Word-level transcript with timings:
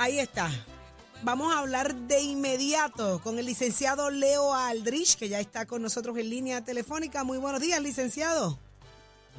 Ahí 0.00 0.18
está. 0.18 0.48
Vamos 1.24 1.54
a 1.54 1.58
hablar 1.58 1.94
de 1.94 2.22
inmediato 2.22 3.20
con 3.22 3.38
el 3.38 3.44
licenciado 3.44 4.08
Leo 4.08 4.54
Aldrich, 4.54 5.18
que 5.18 5.28
ya 5.28 5.40
está 5.40 5.66
con 5.66 5.82
nosotros 5.82 6.16
en 6.16 6.30
línea 6.30 6.64
telefónica. 6.64 7.22
Muy 7.22 7.36
buenos 7.36 7.60
días, 7.60 7.82
licenciado. 7.82 8.58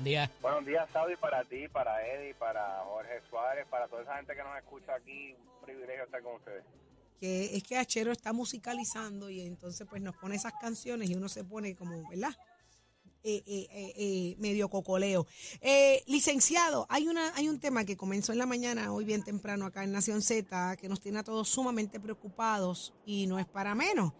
día. 0.03 0.29
Buenos 0.39 0.63
días, 0.63 0.87
Saudi, 0.93 1.15
para 1.15 1.43
ti, 1.45 1.67
para 1.67 2.05
Eddie, 2.05 2.35
para 2.35 2.83
Jorge 2.85 3.21
Suárez, 3.27 3.65
para 3.71 3.87
toda 3.87 4.03
esa 4.03 4.15
gente 4.17 4.35
que 4.35 4.43
nos 4.43 4.55
escucha 4.55 4.93
aquí. 4.93 5.33
Un 5.33 5.65
privilegio 5.65 6.03
estar 6.03 6.21
con 6.21 6.35
ustedes. 6.35 6.63
Que 7.19 7.55
es 7.55 7.63
que 7.63 7.79
Achero 7.79 8.11
está 8.11 8.31
musicalizando 8.31 9.31
y 9.31 9.41
entonces 9.41 9.87
pues 9.89 10.03
nos 10.03 10.15
pone 10.15 10.35
esas 10.35 10.53
canciones 10.61 11.09
y 11.09 11.15
uno 11.15 11.27
se 11.27 11.43
pone 11.43 11.75
como, 11.75 12.07
¿verdad? 12.07 12.35
Eh, 13.23 13.43
eh, 13.45 13.93
eh, 13.97 14.35
medio 14.39 14.67
cocoleo. 14.67 15.27
Licenciado, 16.07 16.87
hay 16.89 17.07
una 17.07 17.31
hay 17.35 17.49
un 17.49 17.59
tema 17.59 17.85
que 17.85 17.95
comenzó 17.95 18.31
en 18.31 18.39
la 18.39 18.47
mañana, 18.47 18.91
hoy 18.91 19.05
bien 19.05 19.23
temprano 19.23 19.67
acá 19.67 19.83
en 19.83 19.91
Nación 19.91 20.23
Z, 20.23 20.75
que 20.77 20.89
nos 20.89 21.01
tiene 21.01 21.19
a 21.19 21.23
todos 21.23 21.47
sumamente 21.47 21.99
preocupados 21.99 22.95
y 23.05 23.27
no 23.27 23.37
es 23.37 23.45
para 23.45 23.75
menos. 23.75 24.13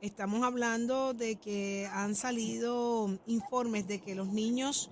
Estamos 0.00 0.42
hablando 0.42 1.14
de 1.14 1.36
que 1.36 1.88
han 1.92 2.16
salido 2.16 3.20
informes 3.26 3.86
de 3.86 4.00
que 4.00 4.16
los 4.16 4.26
niños 4.26 4.90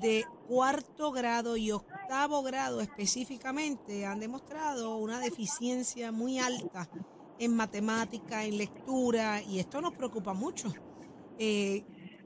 de 0.00 0.24
cuarto 0.46 1.10
grado 1.10 1.56
y 1.56 1.72
octavo 1.72 2.42
grado 2.44 2.80
específicamente 2.80 4.06
han 4.06 4.20
demostrado 4.20 4.96
una 4.96 5.18
deficiencia 5.18 6.12
muy 6.12 6.38
alta 6.38 6.88
en 7.40 7.56
matemática, 7.56 8.44
en 8.44 8.58
lectura, 8.58 9.42
y 9.42 9.58
esto 9.58 9.80
nos 9.80 9.94
preocupa 9.94 10.34
mucho. 10.34 10.72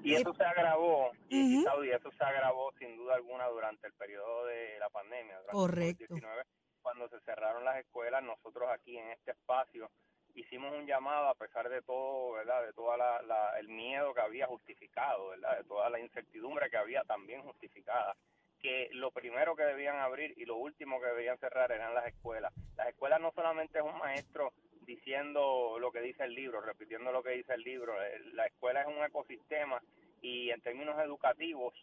Y 0.02 0.14
eso 0.14 0.34
se 0.34 0.44
agravó, 0.44 1.12
y. 1.28 1.62
Saudi, 1.62 1.90
eso 1.90 2.10
se 2.10 2.24
agravó 2.24 2.72
sin 2.78 2.96
duda 2.96 3.14
alguna 3.14 3.46
durante 3.48 3.86
el 3.86 3.92
periodo 3.94 4.46
de 4.46 4.78
la 4.78 4.90
pandemia, 4.90 5.34
durante 5.38 5.52
Correcto. 5.52 6.04
el 6.04 6.08
COVID-19, 6.22 6.42
cuando 6.82 7.08
se 7.08 7.20
cerraron 7.20 7.64
las 7.64 7.76
escuelas, 7.78 8.22
nosotros 8.22 8.68
aquí 8.70 8.98
en 8.98 9.10
este 9.10 9.30
espacio 9.30 9.90
hicimos 10.34 10.72
un 10.72 10.86
llamado 10.86 11.28
a 11.28 11.34
pesar 11.34 11.68
de 11.68 11.82
todo, 11.82 12.32
¿verdad? 12.32 12.64
De 12.66 12.72
toda 12.72 12.96
la, 12.96 13.22
la- 13.22 13.58
el 13.60 13.68
miedo 13.68 14.12
que 14.14 14.20
había 14.22 14.46
justificado, 14.46 15.28
¿verdad? 15.28 15.58
De 15.58 15.64
toda 15.64 15.90
la 15.90 16.00
incertidumbre 16.00 16.70
que 16.70 16.78
había 16.78 17.02
también 17.04 17.42
justificada 17.42 18.16
que 18.60 18.88
lo 18.92 19.10
primero 19.10 19.54
que 19.56 19.64
debían 19.64 19.96
abrir 19.96 20.34
y 20.38 20.44
lo 20.44 20.54
último 20.56 21.00
que 21.00 21.08
debían 21.08 21.36
cerrar 21.38 21.70
eran 21.72 21.94
las 21.94 22.06
escuelas. 22.06 22.52
Las 22.76 22.88
escuelas 22.88 23.20
no 23.20 23.32
solamente 23.32 23.78
es 23.78 23.84
un 23.84 23.98
maestro 23.98 24.52
diciendo 24.86 25.78
lo 25.80 25.90
que 25.90 26.00
dice 26.00 26.24
el 26.24 26.34
libro, 26.34 26.60
repitiendo 26.60 27.10
lo 27.12 27.22
que 27.22 27.30
dice 27.30 27.54
el 27.54 27.62
libro, 27.62 28.00
eh, 28.02 28.20
la 28.34 28.46
escuela 28.46 28.81
es 28.81 28.81
ecosistema 29.06 29.80
y 30.22 30.50
en 30.50 30.60
términos 30.60 30.98
educativos, 31.00 31.74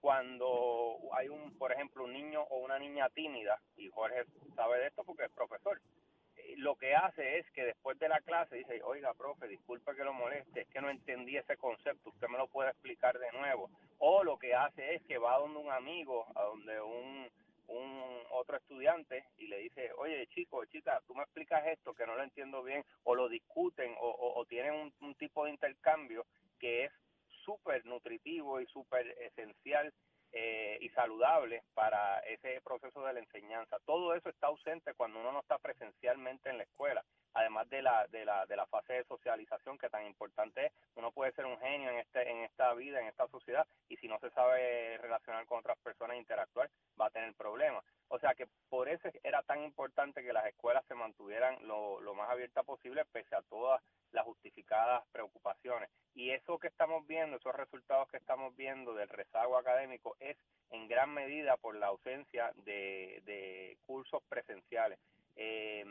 cuando 0.00 0.98
hay 1.12 1.28
un, 1.28 1.56
por 1.56 1.72
ejemplo, 1.72 2.04
un 2.04 2.12
niño 2.12 2.42
o 2.42 2.58
una 2.58 2.78
niña 2.78 3.08
tímida, 3.08 3.58
y 3.76 3.88
Jorge 3.88 4.24
sabe 4.54 4.78
de 4.78 4.88
esto 4.88 5.02
porque 5.02 5.24
es 5.24 5.30
profesor, 5.30 5.80
eh, 6.36 6.54
lo 6.58 6.76
que 6.76 6.94
hace 6.94 7.38
es 7.38 7.50
que 7.52 7.64
después 7.64 7.98
de 7.98 8.10
la 8.10 8.20
clase 8.20 8.56
dice, 8.56 8.82
oiga, 8.82 9.14
profe, 9.14 9.48
disculpe 9.48 9.94
que 9.94 10.04
lo 10.04 10.12
moleste, 10.12 10.62
es 10.62 10.68
que 10.68 10.80
no 10.80 10.90
entendí 10.90 11.36
ese 11.36 11.56
concepto, 11.56 12.10
usted 12.10 12.28
me 12.28 12.36
lo 12.36 12.48
puede 12.48 12.70
explicar 12.70 13.18
de 13.18 13.32
nuevo. 13.32 13.70
O 13.98 14.22
lo 14.24 14.38
que 14.38 14.54
hace 14.54 14.94
es 14.94 15.02
que 15.04 15.16
va 15.16 15.38
donde 15.38 15.60
un 15.60 15.70
amigo, 15.70 16.26
a 16.34 16.42
donde 16.42 16.80
un, 16.82 17.30
un 17.68 18.02
otro 18.32 18.58
estudiante 18.58 19.24
y 19.38 19.46
le 19.46 19.58
dice, 19.60 19.90
oye, 19.96 20.26
chico, 20.34 20.64
chica, 20.66 21.00
tú 21.06 21.14
me 21.14 21.22
explicas 21.22 21.66
esto 21.66 21.94
que 21.94 22.06
no 22.06 22.14
lo 22.14 22.22
entiendo 22.22 22.62
bien, 22.62 22.84
o 23.04 23.14
lo 23.14 23.28
discuten, 23.28 23.94
o, 23.98 24.44
tienen 24.46 24.92
un 25.00 25.14
tipo 25.14 25.46
de 25.46 25.52
intercambio 25.52 26.26
que 26.64 26.84
es 26.84 26.92
súper 27.44 27.84
nutritivo 27.84 28.58
y 28.58 28.64
súper 28.68 29.06
esencial 29.20 29.92
eh, 30.32 30.78
y 30.80 30.88
saludable 30.88 31.62
para 31.74 32.20
ese 32.20 32.58
proceso 32.62 33.04
de 33.04 33.12
la 33.12 33.20
enseñanza. 33.20 33.76
Todo 33.84 34.14
eso 34.14 34.30
está 34.30 34.46
ausente 34.46 34.94
cuando 34.94 35.20
uno 35.20 35.30
no 35.30 35.40
está 35.40 35.58
presencialmente 35.58 36.48
en 36.48 36.56
la 36.56 36.64
escuela, 36.64 37.04
además 37.34 37.68
de 37.68 37.82
la, 37.82 38.06
de 38.08 38.24
la, 38.24 38.46
de 38.46 38.56
la 38.56 38.66
fase 38.66 38.94
de 38.94 39.04
socialización 39.04 39.78
que 39.78 39.90
tan 39.90 40.06
importante 40.06 40.66
es. 40.66 40.72
Uno 40.94 41.12
puede 41.12 41.32
ser 41.32 41.46
un 41.46 41.58
genio 41.58 41.90
en, 41.90 41.98
este, 41.98 42.30
en 42.30 42.38
esta 42.38 42.72
vida, 42.74 43.00
en 43.00 43.08
esta 43.08 43.28
sociedad, 43.28 43.66
y 43.88 43.96
si 43.96 44.08
no 44.08 44.18
se 44.20 44.30
sabe 44.30 44.98
relacionar 44.98 45.44
con 45.46 45.58
otras 45.58 45.78
personas 45.78 46.16
e 46.16 46.20
interactuar, 46.20 46.70
va 47.00 47.06
a 47.06 47.10
tener 47.10 47.34
problemas. 47.34 47.84
O 48.08 48.18
sea 48.18 48.34
que 48.34 48.46
por 48.68 48.88
eso 48.88 49.08
era 49.22 49.42
tan 49.42 49.62
importante 49.62 50.22
que 50.22 50.32
las 50.32 50.46
escuelas 50.46 50.84
se 50.86 50.94
mantuvieran 50.94 51.66
lo, 51.66 52.00
lo 52.00 52.14
más 52.14 52.30
abiertas 52.30 52.64
posible, 52.64 53.04
pese 53.06 53.34
a 53.34 53.42
todas 53.42 53.82
las 54.12 54.24
justificadas 54.24 55.04
preocupaciones. 55.10 55.90
Y 56.14 56.30
eso 56.30 56.58
que 56.58 56.68
estamos 56.68 57.06
viendo, 57.06 57.36
esos 57.36 57.54
resultados 57.54 58.08
que 58.08 58.18
estamos 58.18 58.54
viendo 58.56 58.94
del 58.94 59.08
rezago 59.08 59.58
académico, 59.58 60.16
es 60.20 60.36
en 60.70 60.86
gran 60.86 61.12
medida 61.12 61.56
por 61.56 61.74
la 61.74 61.88
ausencia 61.88 62.52
de, 62.64 63.20
de 63.24 63.76
cursos 63.86 64.22
presenciales. 64.28 64.98
Eh, 65.36 65.84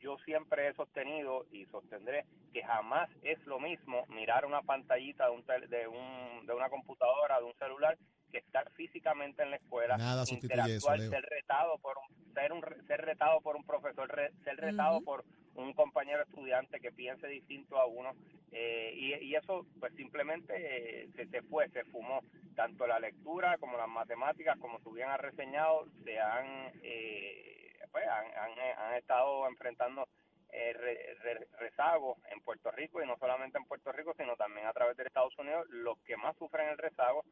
yo 0.00 0.16
siempre 0.24 0.68
he 0.68 0.74
sostenido 0.74 1.46
y 1.52 1.66
sostendré 1.66 2.24
que 2.52 2.62
jamás 2.62 3.08
es 3.22 3.38
lo 3.46 3.58
mismo 3.60 4.06
mirar 4.08 4.44
una 4.46 4.62
pantallita 4.62 5.26
de, 5.26 5.30
un 5.30 5.44
tel- 5.44 5.68
de, 5.68 5.86
un, 5.86 6.46
de 6.46 6.52
una 6.52 6.68
computadora, 6.68 7.38
de 7.38 7.44
un 7.44 7.54
celular, 7.54 7.96
que 8.32 8.38
estar 8.38 8.70
físicamente 8.72 9.42
en 9.42 9.50
la 9.50 9.56
escuela, 9.56 9.96
Nada 9.96 10.22
eso, 10.22 10.34
interactuar, 10.34 10.98
ser 11.10 11.22
retado 11.30 11.78
por 11.78 11.96
un, 11.98 12.32
ser, 12.34 12.52
un, 12.52 12.62
re- 12.62 12.82
ser 12.86 13.00
retado 13.04 13.40
por 13.40 13.56
un 13.56 13.64
profesor, 13.64 14.08
re- 14.08 14.32
ser 14.44 14.56
retado 14.56 15.00
por 15.02 15.24
un 15.56 15.72
compañero 15.74 16.22
estudiante 16.22 16.78
que 16.80 16.92
piense 16.92 17.26
distinto 17.26 17.76
a 17.76 17.86
uno 17.86 18.12
eh, 18.52 18.92
y, 18.94 19.14
y 19.24 19.34
eso 19.34 19.66
pues 19.80 19.92
simplemente 19.96 20.54
eh, 20.56 21.08
se, 21.16 21.26
se 21.26 21.42
fue, 21.42 21.68
se 21.70 21.84
fumó. 21.86 22.20
Tanto 22.54 22.86
la 22.86 23.00
lectura 23.00 23.58
como 23.58 23.76
las 23.76 23.88
matemáticas, 23.88 24.58
como 24.58 24.78
tú 24.80 24.92
bien 24.92 25.08
has 25.08 25.20
reseñado, 25.20 25.86
se 26.04 26.18
han, 26.20 26.72
eh, 26.82 27.59
pues, 27.90 28.06
han, 28.06 28.26
han, 28.36 28.58
han 28.78 28.94
estado 28.94 29.46
enfrentando 29.48 30.08
eh, 30.52 30.72
re- 30.72 31.46
rezagos 31.58 32.18
en 32.30 32.40
Puerto 32.40 32.70
Rico 32.70 33.02
y 33.02 33.06
no 33.06 33.16
solamente 33.18 33.58
en 33.58 33.64
Puerto 33.66 33.92
Rico, 33.92 34.14
sino 34.16 34.36
también 34.36 34.66
a 34.66 34.72
través 34.72 34.96
de 34.96 35.04
Estados 35.04 35.36
Unidos. 35.38 35.66
Los 35.70 35.98
que 36.00 36.16
más 36.16 36.36
sufren 36.36 36.68
el 36.68 36.78
rezago 36.78 37.24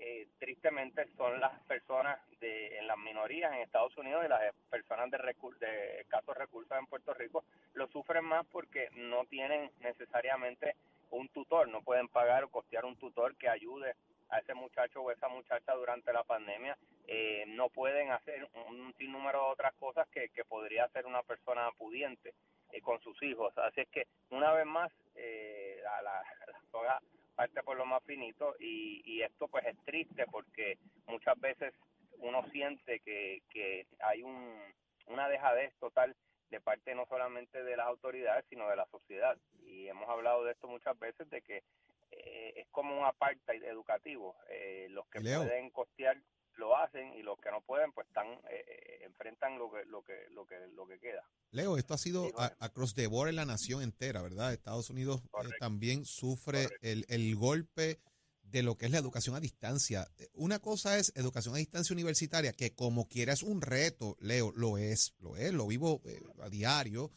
eh, 0.00 0.28
tristemente 0.38 1.06
son 1.16 1.40
las 1.40 1.60
personas 1.64 2.18
de 2.40 2.78
en 2.78 2.86
las 2.86 2.98
minorías 2.98 3.52
en 3.52 3.60
Estados 3.60 3.96
Unidos 3.96 4.24
y 4.24 4.28
las 4.28 4.54
personas 4.70 5.10
de, 5.10 5.18
recur- 5.18 5.58
de 5.58 6.00
escasos 6.02 6.36
recursos 6.36 6.78
en 6.78 6.86
Puerto 6.86 7.12
Rico 7.14 7.44
lo 7.74 7.88
sufren 7.88 8.24
más 8.24 8.46
porque 8.46 8.88
no 8.92 9.24
tienen 9.26 9.70
necesariamente 9.80 10.76
un 11.10 11.28
tutor, 11.30 11.68
no 11.68 11.82
pueden 11.82 12.06
pagar 12.08 12.44
o 12.44 12.48
costear 12.50 12.84
un 12.84 12.96
tutor 12.96 13.34
que 13.36 13.48
ayude 13.48 13.94
a 14.30 14.38
ese 14.38 14.54
muchacho 14.54 15.00
o 15.02 15.10
esa 15.10 15.26
muchacha 15.28 15.72
durante 15.72 16.12
la 16.12 16.22
pandemia, 16.22 16.76
eh, 17.08 17.44
no 17.48 17.70
pueden 17.70 18.10
hacer 18.10 18.46
un 18.68 18.94
sinnúmero 18.98 19.46
de 19.46 19.52
otras 19.52 19.74
cosas 19.74 20.06
que, 20.10 20.28
que 20.28 20.44
podría 20.44 20.84
hacer 20.84 21.06
una 21.06 21.22
persona 21.22 21.70
pudiente 21.72 22.34
eh, 22.70 22.80
con 22.82 23.00
sus 23.00 23.20
hijos. 23.22 23.56
Así 23.56 23.80
es 23.80 23.88
que, 23.88 24.06
una 24.30 24.52
vez 24.52 24.66
más, 24.66 24.92
eh, 25.14 25.80
la, 25.82 26.02
la, 26.02 26.22
la 26.52 26.60
soga 26.70 27.00
parte 27.34 27.62
por 27.62 27.76
lo 27.76 27.86
más 27.86 28.02
finito 28.04 28.56
y, 28.58 29.00
y 29.04 29.22
esto 29.22 29.46
pues 29.46 29.64
es 29.64 29.76
triste 29.84 30.26
porque 30.26 30.76
muchas 31.06 31.38
veces 31.38 31.72
uno 32.18 32.44
siente 32.50 32.98
que, 32.98 33.42
que 33.48 33.86
hay 34.00 34.24
un, 34.24 34.58
una 35.06 35.28
dejadez 35.28 35.72
total 35.78 36.16
de 36.50 36.60
parte 36.60 36.96
no 36.96 37.06
solamente 37.06 37.62
de 37.62 37.76
las 37.76 37.86
autoridades 37.86 38.44
sino 38.48 38.68
de 38.68 38.74
la 38.74 38.86
sociedad 38.86 39.38
y 39.62 39.86
hemos 39.86 40.08
hablado 40.08 40.42
de 40.42 40.50
esto 40.50 40.66
muchas 40.66 40.98
veces 40.98 41.30
de 41.30 41.40
que 41.42 41.62
eh, 42.10 42.54
es 42.56 42.66
como 42.72 42.98
un 42.98 43.04
apartheid 43.04 43.62
educativo 43.62 44.34
eh, 44.50 44.88
los 44.90 45.06
que 45.06 45.20
Leo. 45.20 45.38
pueden 45.44 45.70
costear 45.70 46.16
lo 46.58 46.76
hacen 46.76 47.14
y 47.14 47.22
los 47.22 47.38
que 47.40 47.50
no 47.50 47.60
pueden 47.62 47.92
pues 47.92 48.06
están 48.08 48.26
eh, 48.26 48.64
eh, 48.66 49.00
enfrentan 49.04 49.58
lo 49.58 49.70
que 49.70 49.84
lo 49.86 50.02
que 50.02 50.14
lo 50.30 50.44
que 50.46 50.56
lo 50.74 50.86
que 50.86 50.98
queda. 50.98 51.22
Leo, 51.52 51.76
esto 51.78 51.94
ha 51.94 51.98
sido 51.98 52.26
Sí, 52.26 52.32
a- 52.36 52.54
across 52.60 52.94
the 52.94 53.06
board 53.06 53.30
en 53.30 53.36
la 53.36 53.44
nación 53.46 53.82
entera, 53.82 54.20
¿verdad? 54.22 54.52
Estados 54.52 54.90
Unidos 54.90 55.22
eh, 55.42 55.48
también 55.58 56.04
sufre 56.04 56.68
el, 56.82 57.04
el 57.08 57.34
golpe 57.36 57.98
de 58.42 58.62
lo 58.62 58.76
que 58.78 58.86
es 58.86 58.92
la 58.92 58.98
educación 58.98 59.36
a 59.36 59.40
distancia. 59.40 60.08
Una 60.34 60.58
cosa 60.58 60.96
es 60.98 61.12
educación 61.16 61.54
a 61.54 61.58
distancia 61.58 61.92
universitaria, 61.92 62.52
que 62.54 62.74
como 62.74 63.06
quiera 63.06 63.32
es 63.34 63.42
un 63.42 63.60
reto, 63.60 64.16
Leo, 64.20 64.52
lo 64.56 64.78
es, 64.78 65.14
lo 65.18 65.36
es, 65.36 65.52
lo 65.52 65.66
vivo 65.66 66.00
eh, 66.06 66.18
a 66.40 66.48
diario, 66.48 67.10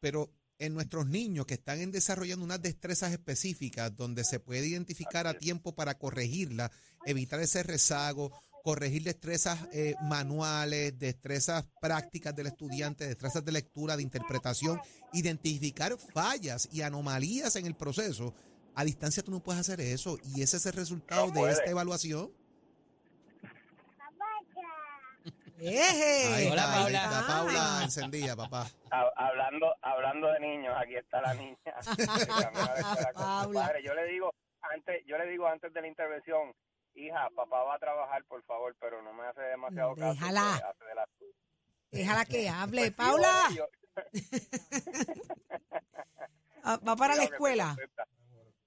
pero 0.00 0.30
en 0.58 0.72
nuestros 0.74 1.06
niños 1.06 1.44
que 1.46 1.54
están 1.54 1.80
en 1.80 1.92
desarrollando 1.92 2.44
unas 2.44 2.60
destrezas 2.62 3.12
específicas 3.12 3.94
donde 3.94 4.24
se 4.24 4.40
puede 4.40 4.66
identificar 4.66 5.26
a 5.26 5.34
tiempo 5.34 5.74
para 5.74 5.98
corregirla, 5.98 6.70
evitar 7.06 7.38
ese 7.40 7.62
rezago, 7.62 8.32
corregir 8.62 9.02
destrezas 9.04 9.58
eh, 9.72 9.94
manuales, 10.02 10.98
destrezas 10.98 11.66
prácticas 11.80 12.34
del 12.34 12.48
estudiante, 12.48 13.06
destrezas 13.06 13.44
de 13.44 13.52
lectura, 13.52 13.96
de 13.96 14.02
interpretación, 14.02 14.80
identificar 15.12 15.96
fallas 15.96 16.68
y 16.72 16.82
anomalías 16.82 17.56
en 17.56 17.66
el 17.66 17.74
proceso. 17.74 18.34
A 18.74 18.84
distancia 18.84 19.22
tú 19.22 19.30
no 19.30 19.40
puedes 19.40 19.60
hacer 19.60 19.80
eso 19.80 20.18
y 20.24 20.42
ese 20.42 20.56
es 20.58 20.66
el 20.66 20.72
resultado 20.74 21.26
No 21.28 21.44
de 21.44 21.52
esta 21.52 21.70
evaluación. 21.70 22.30
Eje. 25.60 26.34
Ahí 26.34 26.46
Hola, 26.46 26.62
está, 26.62 26.72
ahí 26.76 26.82
Paula. 26.84 27.04
está, 27.04 27.26
Paula 27.26 27.80
encendida, 27.82 28.36
papá. 28.36 28.66
Ha- 28.92 29.12
hablando 29.16 29.74
hablando 29.82 30.28
de 30.32 30.38
niños, 30.40 30.72
aquí 30.80 30.94
está 30.94 31.20
la 31.20 31.34
niña. 31.34 31.56
Paula. 33.14 33.60
padre. 33.66 33.82
Yo 33.84 33.92
le 33.94 34.04
digo 34.06 34.32
antes, 34.62 35.02
yo 35.06 35.18
le 35.18 35.26
digo 35.26 35.48
antes 35.48 35.72
de 35.74 35.80
la 35.80 35.88
intervención, 35.88 36.52
hija, 37.06 37.28
papá 37.34 37.62
va 37.64 37.74
a 37.74 37.78
trabajar, 37.78 38.24
por 38.24 38.42
favor, 38.44 38.74
pero 38.80 39.00
no 39.02 39.12
me 39.12 39.24
hace 39.26 39.40
demasiado 39.42 39.94
caso. 39.94 40.12
Déjala. 40.14 40.56
que 40.58 40.64
hace 40.64 40.84
de 40.84 40.94
la- 40.94 41.08
Déjala 41.90 42.24
que 42.24 42.48
hable. 42.48 42.80
Pues 42.82 42.92
Paula, 42.94 43.32
yo- 43.54 43.68
ah, 46.64 46.78
va 46.86 46.96
para 46.96 47.14
la 47.16 47.24
escuela. 47.24 47.76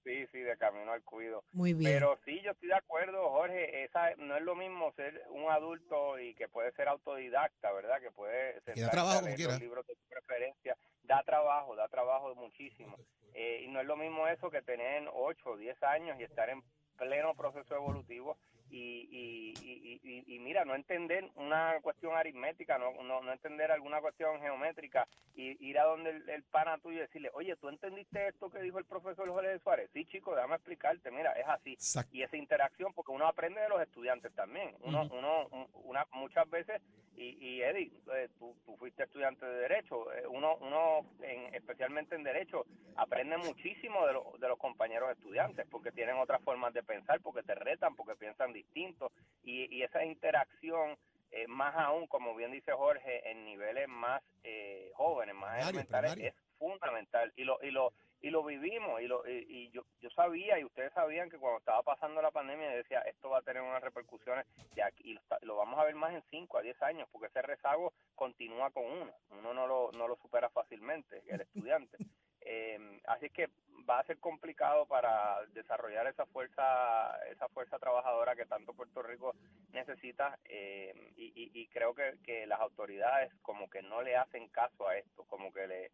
Sí, 0.04 0.25
sí, 0.31 0.39
de 0.39 0.57
camino 0.57 0.92
al 0.92 1.04
cuido. 1.04 1.44
Muy 1.51 1.74
bien. 1.75 1.92
Pero 1.94 2.19
sí, 2.25 2.42
yo 2.44 2.51
estoy 2.51 2.69
de 2.69 2.75
acuerdo, 2.75 3.30
Jorge, 3.30 3.83
esa 3.83 4.16
no 4.18 4.36
es 4.36 4.42
lo 4.42 4.56
mismo 4.56 4.92
ser 4.94 5.24
un 5.30 5.50
adulto 5.51 6.18
y 6.19 6.33
que 6.33 6.48
puede 6.50 6.72
ser 6.72 6.88
autodidacta, 6.88 7.72
¿verdad? 7.72 8.01
Que 8.01 8.10
puede 8.12 8.54
sentarse 8.62 8.89
trabajo 8.89 9.22
leer 9.22 9.36
quiera. 9.36 9.51
los 9.54 9.62
libros 9.62 9.86
de 9.86 9.95
tu 9.95 10.04
preferencia. 10.10 10.75
Da 11.04 11.22
trabajo, 11.24 11.75
da 11.75 11.88
trabajo 11.88 12.33
muchísimo. 12.33 12.98
Eh, 13.33 13.62
y 13.63 13.68
no 13.68 13.80
es 13.80 13.86
lo 13.86 13.95
mismo 13.95 14.28
eso 14.28 14.50
que 14.50 14.63
tener 14.63 15.07
8 15.13 15.50
o 15.51 15.57
10 15.57 15.81
años 15.83 16.19
y 16.19 16.24
estar 16.24 16.50
en 16.50 16.63
pleno 17.01 17.33
proceso 17.33 17.75
evolutivo 17.75 18.38
y, 18.69 19.07
y, 19.12 19.53
y, 19.59 20.00
y- 20.03 20.36
y 20.36 20.39
mira, 20.39 20.63
no 20.65 20.75
entender 20.75 21.30
una 21.36 21.80
cuestión 21.81 22.15
aritmética, 22.15 22.77
no, 22.77 22.94
no, 23.03 23.21
no 23.21 23.31
entender 23.33 23.71
alguna 23.71 24.00
cuestión 24.01 24.39
geométrica 24.39 25.07
y 25.36 25.57
ir 25.68 25.80
a 25.80 25.83
donde 25.86 26.12
el, 26.12 26.30
el 26.30 26.44
pana 26.44 26.77
tuyo 26.77 26.98
y 27.00 27.01
decirle, 27.01 27.31
oye, 27.33 27.56
¿tú 27.57 27.69
entendiste 27.69 28.27
esto 28.27 28.50
que 28.51 28.62
dijo 28.62 28.77
el 28.77 28.86
profesor 28.86 29.27
Jorge 29.27 29.59
Suárez? 29.59 29.89
Sí, 29.94 30.06
chico, 30.06 30.36
déjame 30.36 30.56
explicarte, 30.56 31.09
mira, 31.12 31.33
es 31.33 31.48
así. 31.48 31.74
Exacto. 31.74 32.15
Y 32.15 32.21
esa 32.24 32.38
interacción, 32.38 32.94
porque 32.94 33.12
uno 33.12 33.27
aprende 33.27 33.59
de 33.59 33.69
los 33.69 33.81
estudiantes 33.81 34.31
también. 34.36 34.74
Uno, 34.81 35.09
uno 35.12 35.47
un- 35.47 35.68
una, 35.86 36.06
muchas 36.13 36.47
veces, 36.50 36.81
y, 37.21 37.38
y 37.39 37.62
Eddie, 37.62 37.91
eh, 38.15 38.29
tú, 38.39 38.56
tú 38.65 38.75
fuiste 38.77 39.03
estudiante 39.03 39.45
de 39.45 39.59
Derecho, 39.62 40.12
eh, 40.13 40.25
uno, 40.27 40.56
uno 40.57 41.06
en, 41.21 41.53
especialmente 41.53 42.15
en 42.15 42.23
Derecho, 42.23 42.65
aprende 42.95 43.38
muchísimo 43.38 44.06
de, 44.07 44.13
lo- 44.13 44.33
de 44.39 44.47
los 44.47 44.57
compañeros 44.57 45.12
estudiantes, 45.12 45.68
porque 45.69 45.91
tienen 45.91 46.18
otras 46.18 46.41
formas 46.44 46.73
de 46.73 46.83
pensar, 46.83 47.21
porque 47.21 47.44
te 47.44 47.53
retan, 47.56 47.95
porque 47.95 48.15
piensan 48.15 48.53
distinto, 48.53 49.12
y, 49.44 49.73
y 49.75 49.83
esa 49.83 50.03
interacción, 50.03 50.97
eh, 51.31 51.47
más 51.47 51.75
aún, 51.75 52.07
como 52.07 52.35
bien 52.35 52.51
dice 52.51 52.71
Jorge, 52.73 53.29
en 53.29 53.45
niveles 53.45 53.88
más 53.88 54.21
eh, 54.44 54.91
jóvenes, 54.95 55.35
más 55.35 55.51
Primario, 55.51 55.69
elementales, 55.69 56.12
primario. 56.13 56.29
es 56.31 56.57
fundamental. 56.57 57.33
Y 57.35 57.44
lo, 57.44 57.59
y 57.63 57.71
lo, 57.71 57.94
y 58.21 58.29
lo 58.29 58.44
vivimos, 58.44 59.01
y, 59.01 59.07
lo, 59.07 59.27
y, 59.27 59.45
y 59.50 59.71
yo, 59.71 59.83
yo 60.00 60.09
sabía, 60.12 60.59
y 60.59 60.63
ustedes 60.63 60.94
sabían 60.94 61.29
que 61.29 61.38
cuando 61.39 61.59
estaba 61.59 61.81
pasando 61.83 62.21
la 62.21 62.31
pandemia, 62.31 62.71
yo 62.71 62.77
decía, 62.77 63.01
esto 63.01 63.29
va 63.29 63.39
a 63.39 63.41
tener 63.41 63.62
unas 63.63 63.81
repercusiones 63.83 64.45
de 64.75 64.83
aquí, 64.83 65.12
y 65.12 65.13
lo, 65.13 65.21
lo 65.41 65.56
vamos 65.57 65.79
a 65.79 65.85
ver 65.85 65.95
más 65.95 66.13
en 66.13 66.23
5 66.29 66.57
a 66.57 66.62
10 66.62 66.81
años, 66.83 67.07
porque 67.12 67.27
ese 67.27 67.41
rezago 67.41 67.94
continúa 68.15 68.71
con 68.71 68.85
uno, 68.85 69.12
uno 69.31 69.53
no 69.53 69.68
lo, 69.68 69.91
no 69.91 70.07
lo 70.07 70.15
supera 70.18 70.50
fácilmente, 70.50 71.21
el 71.27 71.41
estudiante. 71.41 71.97
Eh, 72.44 73.00
así 73.06 73.29
que 73.29 73.50
va 73.89 74.00
a 74.00 74.06
ser 74.06 74.19
complicado 74.19 74.85
para 74.88 75.45
desarrollar 75.53 76.07
esa 76.07 76.25
fuerza 76.25 77.15
esa 77.31 77.47
fuerza 77.50 77.77
trabajadora 77.79 78.35
que 78.35 78.45
tanto 78.47 78.73
Puerto 78.73 79.01
Rico 79.03 79.35
necesita 79.71 80.39
eh, 80.45 80.94
y, 81.18 81.25
y- 81.35 81.51
y 81.53 81.68
creo 81.68 81.94
que, 81.94 82.15
que 82.25 82.45
las 82.47 82.59
autoridades 82.59 83.31
como 83.44 83.69
que 83.69 83.81
no 83.83 84.01
le 84.01 84.15
hacen 84.18 84.47
caso 84.50 84.88
a 84.88 84.97
esto 84.97 85.23
como 85.25 85.51
que 85.53 85.68
le- 85.68 85.91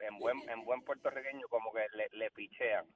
en 0.00 0.18
buen 0.18 0.48
en 0.48 0.64
buen 0.64 0.82
puertorriqueño 0.82 1.48
como 1.48 1.72
que 1.72 1.86
le, 1.96 2.08
le 2.12 2.30
pichean 2.30 2.86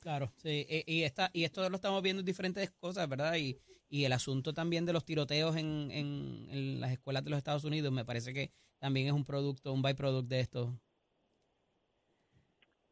Claro, 0.00 0.32
sí, 0.36 0.66
y, 0.86 1.02
esta, 1.02 1.30
y 1.34 1.44
esto 1.44 1.68
lo 1.68 1.76
estamos 1.76 2.00
viendo 2.02 2.20
en 2.20 2.26
diferentes 2.26 2.70
cosas, 2.70 3.06
¿verdad? 3.06 3.34
Y, 3.36 3.58
y 3.90 4.04
el 4.04 4.12
asunto 4.12 4.54
también 4.54 4.86
de 4.86 4.94
los 4.94 5.04
tiroteos 5.04 5.56
en, 5.56 5.90
en, 5.90 6.46
en 6.50 6.80
las 6.80 6.92
escuelas 6.92 7.22
de 7.22 7.30
los 7.30 7.36
Estados 7.36 7.64
Unidos 7.64 7.92
me 7.92 8.04
parece 8.04 8.32
que 8.32 8.50
también 8.78 9.08
es 9.08 9.12
un 9.12 9.26
producto, 9.26 9.72
un 9.72 9.82
byproduct 9.82 10.28
de 10.28 10.40
esto. 10.40 10.72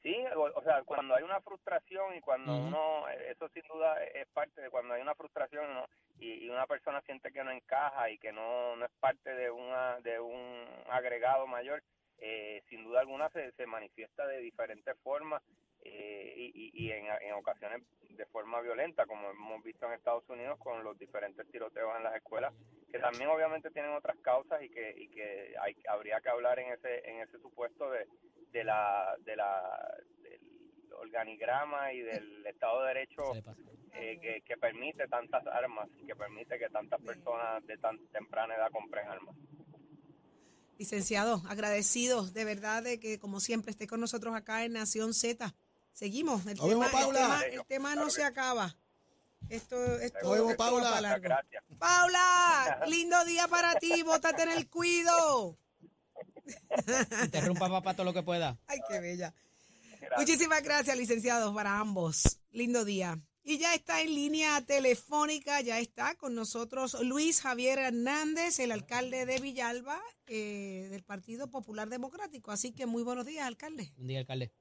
Sí, 0.03 0.15
o, 0.37 0.59
o 0.59 0.62
sea, 0.62 0.83
cuando 0.85 1.15
hay 1.15 1.23
una 1.23 1.41
frustración 1.41 2.15
y 2.17 2.21
cuando 2.21 2.56
uno, 2.56 3.09
eso 3.09 3.49
sin 3.49 3.62
duda 3.73 4.03
es 4.05 4.27
parte 4.29 4.61
de 4.61 4.71
cuando 4.71 4.95
hay 4.95 5.03
una 5.03 5.15
frustración 5.15 5.75
¿no? 5.75 5.87
y, 6.19 6.45
y 6.45 6.49
una 6.50 6.67
persona 6.67 7.00
siente 7.03 7.33
que 7.33 7.43
no 7.43 7.50
encaja 7.50 8.11
y 8.11 8.19
que 8.19 8.33
no, 8.33 8.77
no 8.77 8.85
es 8.85 8.93
parte 9.00 9.35
de, 9.35 9.50
una, 9.50 9.99
de 10.00 10.21
un 10.21 10.65
agregado 10.91 11.47
mayor, 11.47 11.83
eh, 12.20 12.62
sin 12.69 12.85
duda 12.85 13.00
alguna 13.00 13.29
se, 13.31 13.53
se 13.53 13.67
manifiesta 13.67 14.26
de 14.26 14.38
diferentes 14.41 14.97
formas 15.03 15.43
eh, 15.85 16.35
y, 16.37 16.70
y- 16.75 16.91
en, 16.93 17.06
en 17.23 17.32
ocasiones 17.35 17.82
de 18.11 18.26
forma 18.26 18.61
violenta, 18.61 19.06
como 19.06 19.31
hemos 19.31 19.62
visto 19.62 19.87
en 19.87 19.93
Estados 19.93 20.29
Unidos 20.29 20.59
con 20.59 20.82
los 20.82 20.99
diferentes 20.99 21.49
tiroteos 21.50 21.97
en 21.97 22.03
las 22.03 22.17
escuelas, 22.17 22.53
que 22.91 22.99
también 22.99 23.29
obviamente 23.29 23.70
tienen 23.70 23.93
otras 23.93 24.17
causas 24.19 24.61
y 24.62 24.69
que, 24.70 24.93
y 24.97 25.09
que 25.09 25.55
hay, 25.61 25.76
habría 25.88 26.20
que 26.20 26.29
hablar 26.31 26.59
en 26.59 26.73
ese, 26.73 27.09
en 27.09 27.20
ese 27.20 27.38
supuesto 27.38 27.91
de, 27.91 28.06
de 28.50 28.64
la, 28.64 29.14
de 29.21 29.37
la, 29.37 29.97
del 30.23 30.41
organigrama 30.94 31.93
y 31.93 32.00
del 32.00 32.44
Estado 32.47 32.81
de 32.82 32.88
Derecho 32.88 33.23
eh, 33.94 34.19
que, 34.21 34.41
que 34.43 34.56
permite 34.56 35.06
tantas 35.09 35.47
armas 35.47 35.88
y 35.97 36.06
que 36.06 36.17
permite 36.17 36.59
que 36.59 36.69
tantas 36.71 37.00
personas 37.03 37.64
de 37.67 37.76
tan 37.79 37.99
temprana 38.09 38.55
edad 38.56 38.71
compren 38.73 39.06
armas. 39.09 39.37
Licenciado, 40.78 41.42
agradecidos 41.48 42.32
de 42.32 42.44
verdad 42.44 42.82
de 42.82 43.00
que 43.00 43.19
como 43.19 43.40
siempre 43.40 43.72
esté 43.72 43.86
con 43.86 44.00
nosotros 44.00 44.34
acá 44.34 44.64
en 44.64 44.72
Nación 44.72 45.12
Z. 45.12 45.54
Seguimos, 45.92 46.46
el, 46.46 46.56
tema, 46.56 46.69
vemos, 46.69 46.90
Paula. 46.90 47.08
el 47.08 47.14
tema, 47.16 47.44
el 47.44 47.66
tema 47.66 47.94
no 47.96 48.10
se 48.10 48.22
acaba. 48.22 48.76
Esto, 49.48 49.98
esto, 49.98 50.19
Nos 50.22 50.32
vemos, 50.32 50.54
Paula. 50.56 51.19
gracias. 51.19 51.64
Paula, 51.78 52.84
lindo 52.86 53.25
día 53.25 53.48
para 53.48 53.75
ti, 53.75 54.02
bótate 54.02 54.42
en 54.44 54.50
el 54.50 54.69
cuido. 54.69 55.58
Interrumpa 57.25 57.69
papá 57.69 57.94
todo 57.94 58.04
lo 58.04 58.14
que 58.14 58.22
pueda. 58.22 58.58
Ay, 58.66 58.78
qué 58.88 59.00
bella. 59.00 59.34
Gracias. 60.00 60.19
Muchísimas 60.19 60.62
gracias, 60.62 60.96
licenciados, 60.96 61.54
para 61.54 61.78
ambos. 61.78 62.38
Lindo 62.52 62.84
día. 62.84 63.19
Y 63.50 63.56
ya 63.56 63.75
está 63.75 64.03
en 64.03 64.15
línea 64.15 64.61
telefónica, 64.67 65.62
ya 65.62 65.79
está 65.79 66.15
con 66.17 66.35
nosotros 66.35 67.03
Luis 67.03 67.41
Javier 67.41 67.79
Hernández, 67.79 68.59
el 68.59 68.71
alcalde 68.71 69.25
de 69.25 69.41
Villalba, 69.41 69.99
eh, 70.27 70.89
del 70.91 71.03
Partido 71.03 71.50
Popular 71.50 71.89
Democrático. 71.89 72.50
Así 72.50 72.75
que 72.75 72.85
muy 72.85 73.03
buenos 73.03 73.25
días, 73.25 73.47
alcalde. 73.47 73.90
Un 73.97 74.07
día, 74.07 74.19
alcalde. 74.19 74.52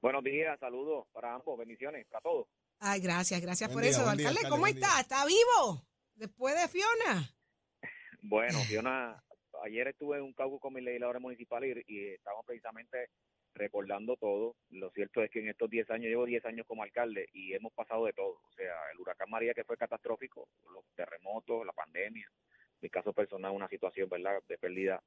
Buenos 0.00 0.24
días, 0.24 0.58
saludos 0.58 1.06
para 1.12 1.34
ambos, 1.34 1.58
bendiciones 1.58 2.06
para 2.06 2.22
todos. 2.22 2.46
Ay, 2.78 3.02
gracias, 3.02 3.42
gracias 3.42 3.68
Buen 3.68 3.74
por 3.74 3.82
día, 3.82 3.90
eso, 3.90 4.02
buen 4.02 4.16
día, 4.16 4.28
alcalde. 4.30 4.48
¿Cómo 4.48 4.60
buen 4.62 4.74
está? 4.74 4.88
día. 4.88 5.00
¿Está 5.02 5.26
vivo? 5.26 5.86
Después 6.14 6.54
de 6.58 6.66
Fiona. 6.66 7.30
Bueno, 8.22 8.58
Fiona, 8.60 9.22
ayer 9.64 9.86
estuve 9.86 10.16
en 10.16 10.22
un 10.22 10.32
caucus 10.32 10.62
con 10.62 10.72
mi 10.72 10.80
legisladora 10.80 11.20
municipal 11.20 11.62
y, 11.62 11.84
y 11.86 12.06
estábamos 12.14 12.46
precisamente 12.46 13.10
recordando 13.58 14.16
todo. 14.16 14.56
Lo 14.70 14.90
cierto 14.90 15.22
es 15.22 15.30
que 15.30 15.40
en 15.40 15.48
estos 15.48 15.68
10 15.68 15.90
años, 15.90 16.08
llevo 16.08 16.24
10 16.24 16.44
años 16.46 16.66
como 16.66 16.82
alcalde 16.82 17.28
y 17.32 17.52
hemos 17.52 17.72
pasado 17.72 18.06
de 18.06 18.12
todo. 18.12 18.40
O 18.48 18.52
sea, 18.56 18.74
el 18.92 18.98
huracán 18.98 19.28
María 19.30 19.54
que 19.54 19.64
fue 19.64 19.76
catastrófico, 19.76 20.48
los 20.72 20.84
terremotos, 20.94 21.66
la 21.66 21.72
pandemia, 21.72 22.30
mi 22.80 22.88
caso 22.88 23.12
personal 23.12 23.52
una 23.52 23.68
situación, 23.68 24.08
¿verdad?, 24.08 24.40
de 24.48 24.58
pérdida 24.58 25.02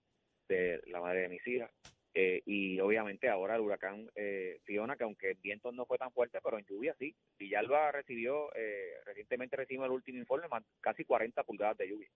de 0.48 0.82
la 0.88 1.00
madre 1.02 1.22
de 1.22 1.30
mis 1.30 1.48
hijas. 1.48 1.72
Eh, 2.14 2.42
y 2.46 2.78
obviamente 2.82 3.30
ahora 3.30 3.56
el 3.56 3.62
huracán 3.62 4.10
eh, 4.16 4.60
Fiona, 4.66 4.98
que 4.98 5.06
aunque 5.06 5.32
el 5.32 5.38
viento 5.38 5.72
no 5.72 5.86
fue 5.86 5.98
tan 5.98 6.12
fuerte, 6.12 6.40
pero 6.44 6.60
en 6.60 6.66
lluvia 6.66 6.94
sí. 7.00 7.16
Villalba 7.40 7.92
recibió, 7.94 8.54
eh, 8.54 8.96
recientemente 9.06 9.56
recibimos 9.56 9.86
el 9.86 9.94
último 9.94 10.18
informe, 10.20 10.50
más 10.50 10.64
casi 10.82 11.06
40 11.06 11.44
pulgadas 11.44 11.78
de 11.78 11.88
lluvia. 11.88 12.10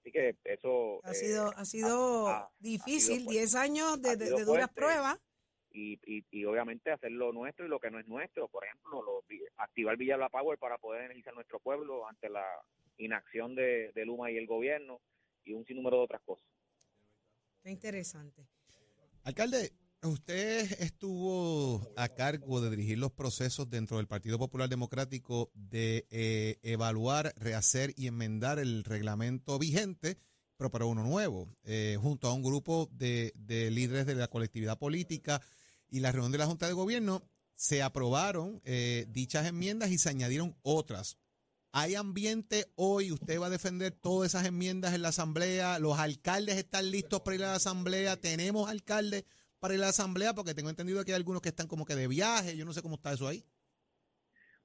Así 0.00 0.12
que 0.12 0.36
eso... 0.44 1.00
Ha 1.04 1.10
eh, 1.10 1.14
sido, 1.14 1.52
ha 1.54 1.64
sido 1.66 2.28
ha- 2.28 2.44
ha 2.44 2.50
difícil, 2.58 3.18
sido 3.18 3.30
10 3.30 3.54
años 3.56 4.00
de, 4.00 4.16
duras 4.16 4.44
fuerte. 4.46 4.74
pruebas. 4.74 5.18
Y, 5.78 6.00
y, 6.04 6.24
y 6.30 6.44
obviamente 6.44 6.90
hacer 6.90 7.12
lo 7.12 7.32
nuestro 7.32 7.64
y 7.64 7.68
lo 7.68 7.78
que 7.78 7.90
no 7.90 8.00
es 8.00 8.08
nuestro. 8.08 8.48
Por 8.48 8.64
ejemplo, 8.64 9.02
lo, 9.02 9.24
activar 9.56 9.96
Villalba 9.96 10.28
Power 10.28 10.58
para 10.58 10.78
poder 10.78 11.04
energizar 11.04 11.34
nuestro 11.34 11.60
pueblo 11.60 12.06
ante 12.08 12.28
la 12.28 12.44
inacción 12.98 13.54
de, 13.54 13.92
de 13.94 14.04
Luma 14.04 14.30
y 14.30 14.36
el 14.36 14.46
gobierno 14.46 15.00
y 15.44 15.52
un 15.52 15.64
sinnúmero 15.64 15.98
de 15.98 16.04
otras 16.04 16.22
cosas. 16.22 16.44
Qué 17.62 17.70
interesante. 17.70 18.42
Alcalde, 19.22 19.72
usted 20.02 20.72
estuvo 20.80 21.92
a 21.96 22.08
cargo 22.08 22.60
de 22.60 22.70
dirigir 22.70 22.98
los 22.98 23.12
procesos 23.12 23.70
dentro 23.70 23.98
del 23.98 24.08
Partido 24.08 24.38
Popular 24.38 24.68
Democrático 24.68 25.50
de 25.54 26.06
eh, 26.10 26.58
evaluar, 26.62 27.32
rehacer 27.36 27.92
y 27.96 28.08
enmendar 28.08 28.58
el 28.58 28.82
reglamento 28.82 29.58
vigente, 29.58 30.16
pero 30.56 30.70
para 30.70 30.86
uno 30.86 31.04
nuevo, 31.04 31.48
eh, 31.62 31.96
junto 32.00 32.26
a 32.26 32.34
un 32.34 32.42
grupo 32.42 32.88
de, 32.90 33.32
de 33.36 33.70
líderes 33.70 34.06
de 34.06 34.16
la 34.16 34.26
colectividad 34.26 34.76
política 34.76 35.40
y 35.90 36.00
la 36.00 36.12
reunión 36.12 36.32
de 36.32 36.38
la 36.38 36.46
Junta 36.46 36.66
de 36.66 36.72
Gobierno, 36.72 37.22
se 37.54 37.82
aprobaron 37.82 38.60
eh, 38.64 39.06
dichas 39.08 39.46
enmiendas 39.46 39.90
y 39.90 39.98
se 39.98 40.08
añadieron 40.08 40.56
otras. 40.62 41.18
¿Hay 41.72 41.96
ambiente 41.96 42.66
hoy? 42.76 43.12
¿Usted 43.12 43.40
va 43.40 43.46
a 43.46 43.50
defender 43.50 43.92
todas 43.92 44.30
esas 44.30 44.46
enmiendas 44.46 44.94
en 44.94 45.02
la 45.02 45.08
Asamblea? 45.08 45.78
¿Los 45.78 45.98
alcaldes 45.98 46.56
están 46.56 46.90
listos 46.90 47.20
para 47.20 47.34
ir 47.34 47.44
a 47.44 47.48
la 47.48 47.54
Asamblea? 47.56 48.16
¿Tenemos 48.16 48.70
alcaldes 48.70 49.24
para 49.58 49.74
ir 49.74 49.80
a 49.80 49.84
la 49.84 49.90
Asamblea? 49.90 50.34
Porque 50.34 50.54
tengo 50.54 50.70
entendido 50.70 51.04
que 51.04 51.12
hay 51.12 51.16
algunos 51.16 51.42
que 51.42 51.50
están 51.50 51.66
como 51.66 51.84
que 51.84 51.94
de 51.94 52.08
viaje. 52.08 52.56
Yo 52.56 52.64
no 52.64 52.72
sé 52.72 52.80
cómo 52.80 52.94
está 52.94 53.12
eso 53.12 53.28
ahí. 53.28 53.44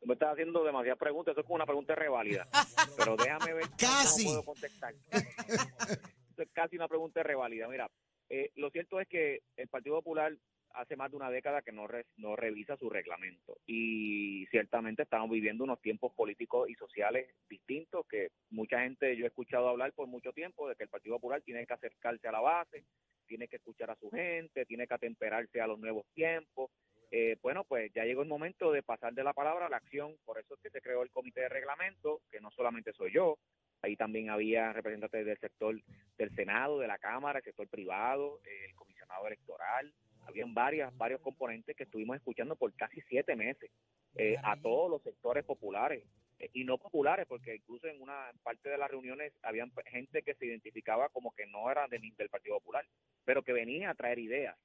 Me 0.06 0.14
estás 0.14 0.34
haciendo 0.34 0.64
demasiadas 0.64 1.00
preguntas, 1.00 1.32
eso 1.32 1.42
es 1.42 1.46
como 1.46 1.56
una 1.56 1.66
pregunta 1.66 1.96
reválida. 1.96 2.48
Pero 2.98 3.16
déjame 3.16 3.54
ver 3.54 3.70
Casi. 3.78 4.26
cómo 4.26 4.44
puedo 4.44 4.46
contestar. 4.46 4.94
Eso 5.12 6.42
es 6.42 6.50
casi 6.52 6.76
una 6.76 6.88
pregunta 6.88 7.24
reválida. 7.24 7.68
Mira, 7.68 7.90
eh, 8.30 8.52
lo 8.56 8.70
cierto 8.70 9.00
es 9.00 9.08
que 9.08 9.44
el 9.56 9.68
Partido 9.68 9.96
Popular 9.96 10.38
hace 10.74 10.96
más 10.96 11.12
de 11.12 11.18
una 11.18 11.30
década 11.30 11.62
que 11.62 11.72
no, 11.72 11.88
re- 11.88 12.06
no 12.18 12.36
revisa 12.36 12.78
su 12.78 12.90
reglamento 12.90 13.58
y 13.66 14.46
ciertamente 14.48 15.04
estamos 15.04 15.30
viviendo 15.30 15.64
unos 15.64 15.82
tiempos 15.82 16.14
políticos 16.14 16.70
y 16.70 16.76
sociales 16.76 17.30
distintos 17.50 18.06
que 18.08 18.30
mucha 18.50 18.82
gente, 18.82 19.16
yo 19.16 19.26
he 19.26 19.28
escuchado 19.28 19.70
hablar 19.70 19.94
por 19.94 20.08
mucho 20.08 20.32
tiempo 20.34 20.68
de 20.68 20.76
que 20.76 20.84
el 20.84 20.90
Partido 20.90 21.16
Popular 21.16 21.42
tiene 21.42 21.66
que 21.66 21.74
acercarse 21.74 22.28
a 22.28 22.32
la 22.32 22.42
base, 22.42 22.84
tiene 23.28 23.48
que 23.48 23.58
escuchar 23.58 23.90
a 23.92 23.96
su 23.96 24.10
gente, 24.10 24.66
tiene 24.66 24.88
que 24.88 24.94
atemperarse 24.94 25.62
a 25.62 25.68
los 25.68 25.80
nuevos 25.80 26.06
tiempos. 26.14 26.72
Eh, 27.12 27.38
bueno, 27.42 27.64
pues 27.64 27.92
ya 27.94 28.04
llegó 28.06 28.24
el 28.24 28.28
momento 28.28 28.72
de 28.72 28.82
pasar 28.82 29.14
de 29.14 29.24
la 29.24 29.34
palabra 29.34 29.68
a 29.68 29.70
la 29.70 29.78
acción, 29.78 30.16
por 30.26 30.40
eso 30.40 30.56
es 30.56 30.60
que 30.62 30.70
se 30.72 30.82
creó 30.82 31.04
el 31.04 31.12
comité 31.12 31.42
de 31.42 31.50
reglamento, 31.50 32.22
que 32.32 32.42
no 32.42 32.50
solamente 32.50 32.92
soy 32.94 33.12
yo, 33.14 33.38
ahí 33.84 33.96
también 33.96 34.32
había 34.32 34.74
representantes 34.74 35.24
del 35.26 35.38
sector 35.38 35.76
del 36.18 36.36
Senado, 36.36 36.80
de 36.80 36.88
la 36.88 36.98
Cámara, 36.98 37.40
el 37.40 37.46
sector 37.46 37.68
privado, 37.68 38.40
el 38.46 38.74
comisionado 38.74 39.28
electoral, 39.28 39.94
habían 40.28 40.54
varias, 40.54 40.96
varios 40.98 41.22
componentes 41.22 41.76
que 41.76 41.84
estuvimos 41.84 42.16
escuchando 42.18 42.56
por 42.56 42.74
casi 42.76 43.02
siete 43.10 43.36
meses 43.36 43.72
eh, 44.16 44.36
a 44.44 44.56
todos 44.58 44.90
los 44.90 45.02
sectores 45.04 45.44
populares 45.44 46.04
eh, 46.40 46.50
y 46.54 46.64
no 46.64 46.78
populares, 46.78 47.26
porque 47.28 47.56
incluso 47.56 47.88
en 47.88 48.02
una 48.02 48.32
parte 48.44 48.70
de 48.70 48.78
las 48.78 48.90
reuniones 48.90 49.34
habían 49.42 49.72
pe- 49.72 49.84
gente 49.90 50.22
que 50.24 50.36
se 50.36 50.46
identificaba 50.46 51.10
como 51.10 51.32
que 51.34 51.46
no 51.48 51.70
eran 51.72 51.90
del, 51.90 52.02
del 52.16 52.30
Partido 52.30 52.56
Popular, 52.60 52.86
pero 53.26 53.44
que 53.44 53.54
venía 53.54 53.90
a 53.90 53.96
traer 53.96 54.20
ideas. 54.20 54.58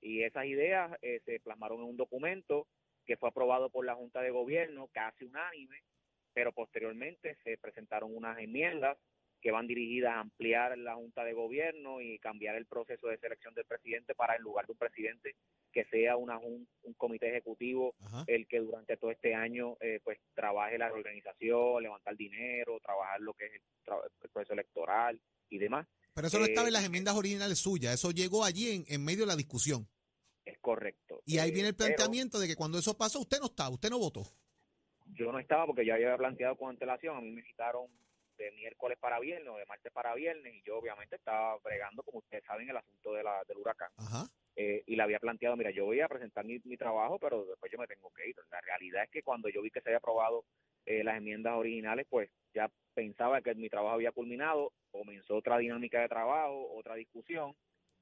Y 0.00 0.22
esas 0.22 0.46
ideas 0.46 0.96
eh, 1.02 1.20
se 1.24 1.40
plasmaron 1.40 1.80
en 1.80 1.86
un 1.86 1.96
documento 1.96 2.66
que 3.06 3.16
fue 3.16 3.28
aprobado 3.28 3.70
por 3.70 3.84
la 3.84 3.94
Junta 3.94 4.22
de 4.22 4.30
Gobierno, 4.30 4.88
casi 4.92 5.24
unánime, 5.24 5.82
pero 6.32 6.52
posteriormente 6.52 7.36
se 7.42 7.58
presentaron 7.58 8.14
unas 8.14 8.38
enmiendas 8.38 8.96
que 9.40 9.50
van 9.50 9.66
dirigidas 9.66 10.12
a 10.12 10.20
ampliar 10.20 10.76
la 10.78 10.94
Junta 10.94 11.24
de 11.24 11.32
Gobierno 11.32 12.00
y 12.00 12.18
cambiar 12.18 12.56
el 12.56 12.66
proceso 12.66 13.08
de 13.08 13.18
selección 13.18 13.54
del 13.54 13.64
presidente 13.64 14.14
para 14.14 14.36
en 14.36 14.42
lugar 14.42 14.66
de 14.66 14.72
un 14.72 14.78
presidente 14.78 15.34
que 15.72 15.84
sea 15.86 16.16
una, 16.16 16.38
un, 16.38 16.68
un 16.82 16.94
comité 16.94 17.28
ejecutivo 17.30 17.94
Ajá. 18.00 18.24
el 18.26 18.46
que 18.46 18.58
durante 18.58 18.96
todo 18.96 19.10
este 19.10 19.34
año 19.34 19.76
eh, 19.80 20.00
pues 20.04 20.18
trabaje 20.34 20.76
la 20.78 20.88
reorganización, 20.88 21.82
levantar 21.82 22.16
dinero, 22.16 22.78
trabajar 22.80 23.20
lo 23.20 23.34
que 23.34 23.46
es 23.46 23.52
el, 23.54 23.60
proceso 24.30 24.52
electoral 24.52 25.20
y 25.48 25.58
demás. 25.58 25.86
Pero 26.14 26.26
eso 26.26 26.38
no 26.38 26.44
estaba 26.44 26.66
en 26.66 26.74
Eh, 26.74 26.76
las 26.78 26.84
enmiendas 26.84 27.14
originales 27.16 27.58
suyas. 27.58 27.94
Eso 27.94 28.10
llegó 28.10 28.44
allí 28.44 28.70
en, 28.70 28.84
en 28.88 29.04
medio 29.04 29.20
de 29.20 29.26
la 29.28 29.36
discusión. 29.36 29.88
Es 30.44 30.58
correcto. 30.58 31.22
Y 31.24 31.38
ahí 31.38 31.50
Eh, 31.50 31.52
viene 31.54 31.68
el 31.68 31.76
pero 31.76 31.94
planteamiento 31.94 32.38
de 32.40 32.48
que 32.48 32.56
cuando 32.56 32.78
eso 32.78 32.96
pasó, 32.96 33.20
usted 33.20 33.38
no 33.38 33.46
estaba, 33.46 33.70
usted 33.70 33.90
no 33.90 33.98
votó. 33.98 34.24
Yo 35.14 35.32
no 35.32 35.38
estaba 35.38 35.66
porque 35.66 35.84
yo 35.86 35.94
había 35.94 36.16
planteado 36.16 36.56
con 36.56 36.70
antelación, 36.70 37.16
a 37.16 37.20
mí 37.20 37.30
me 37.30 37.42
citaron 37.42 37.86
de 38.40 38.50
miércoles 38.52 38.98
para 38.98 39.20
viernes 39.20 39.48
o 39.48 39.58
de 39.58 39.66
martes 39.66 39.92
para 39.92 40.14
viernes 40.14 40.54
y 40.54 40.62
yo 40.62 40.78
obviamente 40.78 41.16
estaba 41.16 41.58
bregando, 41.58 42.02
como 42.02 42.18
ustedes 42.18 42.42
saben, 42.44 42.68
el 42.68 42.76
asunto 42.76 43.12
de 43.12 43.22
la, 43.22 43.44
del 43.44 43.58
huracán. 43.58 43.90
Ajá. 43.96 44.26
eh, 44.56 44.82
y 44.86 44.96
le 44.96 45.02
había 45.02 45.18
planteado, 45.18 45.56
mira, 45.56 45.70
yo 45.70 45.84
voy 45.84 46.00
a 46.00 46.08
presentar 46.08 46.44
mi, 46.44 46.58
mi 46.64 46.76
trabajo, 46.76 47.18
pero 47.18 47.44
después 47.44 47.70
yo 47.70 47.78
me 47.78 47.86
tengo 47.86 48.10
que 48.10 48.28
ir. 48.28 48.36
La 48.50 48.60
realidad 48.60 49.04
es 49.04 49.10
que 49.10 49.22
cuando 49.22 49.48
yo 49.48 49.62
vi 49.62 49.70
que 49.70 49.80
se 49.80 49.90
había 49.90 49.98
aprobado 49.98 50.44
eh, 50.86 51.04
las 51.04 51.18
enmiendas 51.18 51.54
originales, 51.54 52.06
pues 52.08 52.30
ya 52.54 52.70
pensaba 52.94 53.42
que 53.42 53.54
mi 53.54 53.68
trabajo 53.68 53.94
había 53.94 54.12
culminado, 54.12 54.72
comenzó 54.90 55.36
otra 55.36 55.58
dinámica 55.58 56.00
de 56.00 56.08
trabajo, 56.08 56.72
otra 56.74 56.94
discusión. 56.94 57.54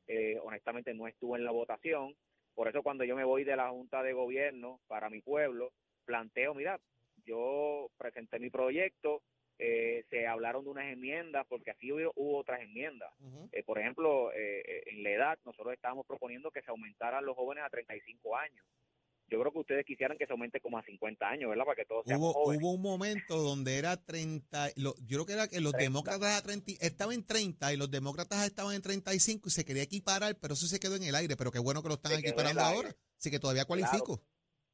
Eh, 0.06 0.38
honestamente 0.42 0.94
no 0.94 1.06
estuve 1.06 1.38
en 1.38 1.44
la 1.44 1.50
votación, 1.50 2.16
por 2.54 2.66
eso 2.66 2.82
cuando 2.82 3.04
yo 3.04 3.14
me 3.14 3.24
voy 3.24 3.44
de 3.44 3.56
la 3.56 3.68
Junta 3.68 4.02
de 4.02 4.14
Gobierno 4.14 4.80
para 4.86 5.10
mi 5.10 5.20
pueblo, 5.20 5.72
planteo, 6.06 6.54
mira, 6.54 6.80
yo 7.26 7.90
presenté 7.98 8.38
mi 8.38 8.48
proyecto, 8.50 9.22
eh, 9.58 10.04
se 10.10 10.26
hablaron 10.26 10.64
de 10.64 10.70
unas 10.70 10.92
enmiendas, 10.92 11.46
porque 11.48 11.70
así 11.72 11.90
hubo, 11.92 12.12
hubo 12.16 12.38
otras 12.38 12.60
enmiendas. 12.60 13.10
Eh, 13.52 13.62
por 13.64 13.78
ejemplo, 13.78 14.32
eh, 14.32 14.62
eh, 14.66 14.82
en 14.86 15.02
la 15.02 15.10
edad, 15.10 15.38
nosotros 15.44 15.74
estábamos 15.74 16.06
proponiendo 16.06 16.50
que 16.50 16.62
se 16.62 16.70
aumentaran 16.70 17.24
los 17.24 17.36
jóvenes 17.36 17.64
a 17.64 17.70
35 17.70 18.36
años. 18.36 18.64
Yo 19.30 19.38
creo 19.40 19.52
que 19.52 19.58
ustedes 19.58 19.84
quisieran 19.84 20.16
que 20.16 20.24
se 20.26 20.32
aumente 20.32 20.58
como 20.58 20.78
a 20.78 20.82
50 20.84 21.28
años, 21.28 21.50
¿verdad? 21.50 21.66
Para 21.66 21.76
que 21.76 21.84
todos 21.84 22.02
seamos 22.06 22.34
Hubo, 22.34 22.44
jóvenes. 22.44 22.62
hubo 22.62 22.72
un 22.72 22.80
momento 22.80 23.36
donde 23.36 23.76
era 23.76 23.96
30, 24.02 24.68
lo- 24.76 24.94
yo 25.06 25.18
creo 25.18 25.26
que 25.26 25.32
era 25.34 25.48
que 25.48 25.60
los 25.60 25.72
30. 25.72 25.84
demócratas 25.90 26.38
a 26.38 26.42
30, 26.42 26.72
estaban 26.80 27.14
en 27.14 27.26
30 27.26 27.74
y 27.74 27.76
los 27.76 27.90
demócratas 27.90 28.46
estaban 28.46 28.74
en 28.74 28.80
35 28.80 29.48
y 29.48 29.50
se 29.52 29.66
quería 29.66 29.82
equiparar, 29.82 30.34
pero 30.40 30.54
eso 30.54 30.66
se 30.66 30.80
quedó 30.80 30.96
en 30.96 31.02
el 31.02 31.14
aire, 31.14 31.36
pero 31.36 31.50
qué 31.50 31.58
bueno 31.58 31.82
que 31.82 31.88
lo 31.88 31.94
están 31.96 32.12
equiparando 32.18 32.62
ahora. 32.62 32.94
Así 33.18 33.30
que 33.30 33.38
todavía 33.38 33.66
cualifico. 33.66 34.22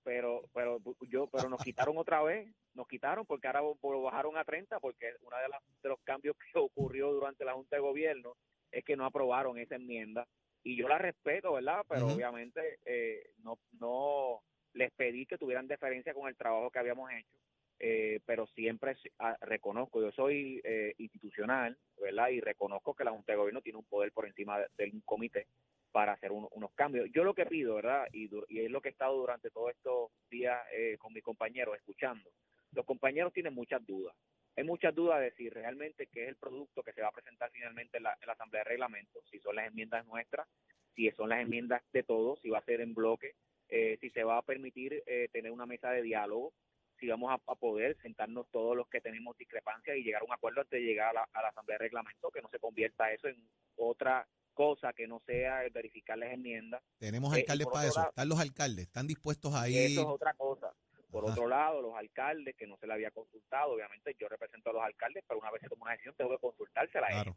Pero 0.04 0.42
pero 0.52 0.78
yo 1.08 1.26
pero 1.28 1.48
nos 1.48 1.62
quitaron 1.64 1.96
otra 1.98 2.22
vez 2.22 2.48
nos 2.74 2.86
quitaron 2.86 3.24
porque 3.26 3.46
ahora 3.48 3.62
lo 3.62 4.02
bajaron 4.02 4.36
a 4.36 4.44
30 4.44 4.78
porque 4.80 5.14
uno 5.22 5.36
de, 5.38 5.48
las- 5.48 5.62
de 5.82 5.88
los 5.88 5.98
cambios 6.04 6.36
que 6.36 6.58
ocurrió 6.58 7.12
durante 7.12 7.44
la 7.44 7.54
junta 7.54 7.76
de 7.76 7.82
gobierno 7.82 8.36
es 8.70 8.84
que 8.84 8.96
no 8.96 9.04
aprobaron 9.06 9.56
esa 9.58 9.76
enmienda. 9.76 10.26
Y 10.62 10.76
yo 10.76 10.88
la 10.88 10.98
respeto 10.98 11.52
verdad 11.54 11.84
pero 11.88 12.06
obviamente 12.14 12.78
eh, 12.84 13.30
no 13.38 13.58
no 13.80 14.40
les 14.74 14.90
pedí 14.92 15.26
que 15.26 15.38
tuvieran 15.38 15.66
deferencia 15.68 16.14
con 16.14 16.28
el 16.28 16.36
trabajo 16.36 16.70
que 16.70 16.78
habíamos 16.78 17.10
hecho 17.12 17.38
eh, 17.78 18.20
pero 18.24 18.46
siempre 18.48 18.96
ah, 19.18 19.36
reconozco 19.40 20.00
yo 20.00 20.10
soy 20.12 20.60
eh, 20.64 20.94
institucional 20.98 21.76
verdad 22.00 22.28
y 22.28 22.40
reconozco 22.40 22.94
que 22.94 23.04
la 23.04 23.10
junta 23.10 23.32
de 23.32 23.38
gobierno 23.38 23.60
tiene 23.62 23.78
un 23.78 23.84
poder 23.84 24.10
por 24.12 24.26
encima 24.26 24.58
de, 24.60 24.66
de 24.76 24.90
un 24.90 25.00
comité 25.02 25.46
para 25.94 26.14
hacer 26.14 26.32
un- 26.32 26.48
unos 26.50 26.72
cambios. 26.74 27.08
Yo 27.12 27.22
lo 27.22 27.34
que 27.34 27.46
pido, 27.46 27.76
¿verdad? 27.76 28.08
Y, 28.12 28.28
y 28.48 28.64
es 28.64 28.68
lo 28.70 28.80
que 28.80 28.88
he 28.88 28.90
estado 28.90 29.16
durante 29.16 29.48
todos 29.52 29.70
estos 29.70 30.10
días 30.28 30.60
eh, 30.72 30.96
con 30.98 31.12
mis 31.12 31.22
compañeros 31.22 31.76
escuchando. 31.76 32.28
Los 32.72 32.84
compañeros 32.84 33.32
tienen 33.32 33.54
muchas 33.54 33.86
dudas. 33.86 34.12
Hay 34.56 34.64
muchas 34.64 34.92
dudas 34.92 35.20
de 35.20 35.30
si 35.36 35.48
realmente 35.50 36.08
qué 36.08 36.24
es 36.24 36.30
el 36.30 36.36
producto 36.36 36.82
que 36.82 36.92
se 36.94 37.00
va 37.00 37.08
a 37.10 37.12
presentar 37.12 37.48
finalmente 37.52 37.98
en 37.98 38.02
la, 38.02 38.18
Asamblea 38.26 38.64
de 38.64 38.70
Reglamentos, 38.70 39.22
si 39.30 39.38
son 39.38 39.54
las 39.54 39.68
enmiendas 39.68 40.04
nuestras, 40.06 40.48
si 40.96 41.08
son 41.12 41.28
las 41.28 41.40
enmiendas 41.42 41.80
de 41.92 42.02
todos, 42.02 42.40
si 42.40 42.50
va 42.50 42.58
a 42.58 42.64
ser 42.64 42.80
en 42.80 42.92
bloque, 42.92 43.36
eh, 43.68 43.96
si 44.00 44.10
se 44.10 44.24
va 44.24 44.38
a 44.38 44.42
permitir 44.42 45.00
eh, 45.06 45.28
tener 45.32 45.52
una 45.52 45.64
mesa 45.64 45.92
de 45.92 46.02
diálogo, 46.02 46.52
si 46.98 47.06
vamos 47.06 47.30
a, 47.30 47.34
a 47.52 47.54
poder 47.54 47.96
sentarnos 48.02 48.48
todos 48.50 48.76
los 48.76 48.88
que 48.88 49.00
tenemos 49.00 49.36
discrepancias 49.38 49.96
y 49.96 50.02
llegar 50.02 50.22
a 50.22 50.24
un 50.24 50.32
acuerdo 50.32 50.60
antes 50.62 50.80
de 50.80 50.86
llegar 50.86 51.10
a 51.10 51.12
la, 51.12 51.28
a 51.32 51.42
la 51.42 51.48
Asamblea 51.50 51.78
de 51.78 51.84
Reglamento, 51.84 52.32
que 52.32 52.42
no 52.42 52.48
se 52.48 52.58
convierta 52.58 53.12
eso 53.12 53.28
en 53.28 53.36
otra 53.76 54.26
cosa 54.54 54.92
que 54.92 55.06
no 55.06 55.20
sea 55.26 55.64
el 55.64 55.70
verificar 55.70 56.16
las 56.16 56.32
enmiendas. 56.32 56.82
Tenemos 56.98 57.34
Eh, 57.36 57.40
alcaldes 57.40 57.66
para 57.66 57.86
eso. 57.88 57.98
lado- 57.98 58.08
Están 58.10 58.28
los 58.28 58.40
alcaldes, 58.40 58.86
están 58.86 59.06
dispuestos 59.06 59.54
a 59.54 59.68
ir. 59.68 59.76
Eso 59.92 60.00
es 60.00 60.06
otra 60.06 60.32
cosa. 60.34 60.72
Por 61.10 61.24
Ajá. 61.24 61.32
otro 61.32 61.46
lado, 61.48 61.82
los 61.82 61.94
alcaldes, 61.96 62.56
que 62.56 62.66
no 62.66 62.76
se 62.78 62.86
le 62.86 62.92
había 62.94 63.10
consultado, 63.10 63.72
obviamente 63.72 64.16
yo 64.18 64.28
represento 64.28 64.70
a 64.70 64.72
los 64.72 64.82
alcaldes, 64.82 65.22
pero 65.28 65.38
una 65.40 65.50
vez 65.50 65.60
se 65.62 65.68
toma 65.68 65.82
una 65.82 65.92
decisión 65.92 66.14
tengo 66.16 66.30
que 66.30 66.38
consultársela 66.38 67.06
a 67.08 67.22
ellos. 67.22 67.36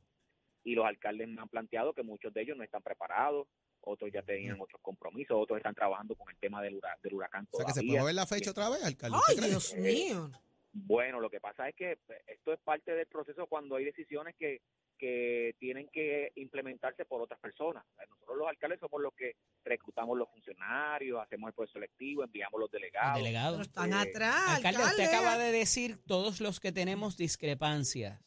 Y 0.64 0.74
los 0.76 0.86
alcaldes 0.86 1.28
me 1.28 1.42
han 1.42 1.48
planteado 1.50 1.94
que 1.94 2.02
muchos 2.04 2.34
de 2.34 2.42
ellos 2.42 2.58
no 2.58 2.64
están 2.64 2.82
preparados, 2.82 3.48
otros 3.82 4.12
ya 4.12 4.22
tenían 4.24 4.60
otros 4.60 4.82
compromisos, 4.82 5.38
otros 5.40 5.58
están 5.58 5.76
trabajando 5.76 6.16
con 6.16 6.28
el 6.30 6.38
tema 6.38 6.62
del, 6.62 6.76
hura- 6.76 6.98
del 7.04 7.14
huracán 7.14 7.48
O 7.52 7.58
sea 7.58 7.66
que 7.68 7.74
se 7.74 7.84
puede 7.84 8.00
mover 8.00 8.16
la 8.16 8.26
fecha 8.26 8.52
otra 8.52 8.70
vez, 8.70 8.84
alcalde. 8.84 9.18
¿usted 9.18 9.44
Ay? 9.44 9.50
Dios 9.50 9.76
mío. 9.76 10.32
Bueno, 10.74 11.20
lo 11.20 11.30
que 11.30 11.40
pasa 11.40 11.70
es 11.70 11.76
que 11.76 11.98
pues, 12.06 12.20
esto 12.28 12.54
es 12.54 12.60
parte 12.60 12.92
del 12.94 13.06
proceso 13.08 13.48
cuando 13.48 13.76
hay 13.76 13.86
decisiones 13.86 14.36
que, 14.38 14.62
que 14.98 15.56
tienen 15.60 15.88
que 15.94 16.32
implementarse 16.36 17.06
por 17.06 17.22
otras 17.22 17.40
personas. 17.40 17.84
Nosotros 18.10 18.38
los 18.38 18.48
alcaldes 18.48 18.80
somos 18.80 19.02
los 19.02 19.14
que 19.14 19.36
reclutamos 19.64 20.18
los 20.18 20.30
funcionarios, 20.30 21.22
hacemos 21.22 21.50
el 21.50 21.54
proceso 21.54 21.74
selectivo, 21.74 22.24
enviamos 22.24 22.60
los 22.60 22.70
Los 22.72 22.72
delegados. 22.72 23.14
Pero 23.14 23.24
delegados. 23.26 23.62
están 23.62 23.92
Eh, 23.94 23.96
atrás, 23.96 24.36
Alcalde, 24.58 24.78
alcalde. 24.84 25.04
usted 25.04 25.04
acaba 25.16 25.38
de 25.38 25.52
decir 25.52 26.00
todos 26.06 26.42
los 26.42 26.60
que 26.60 26.72
tenemos 26.72 27.18
discrepancias. 27.18 28.20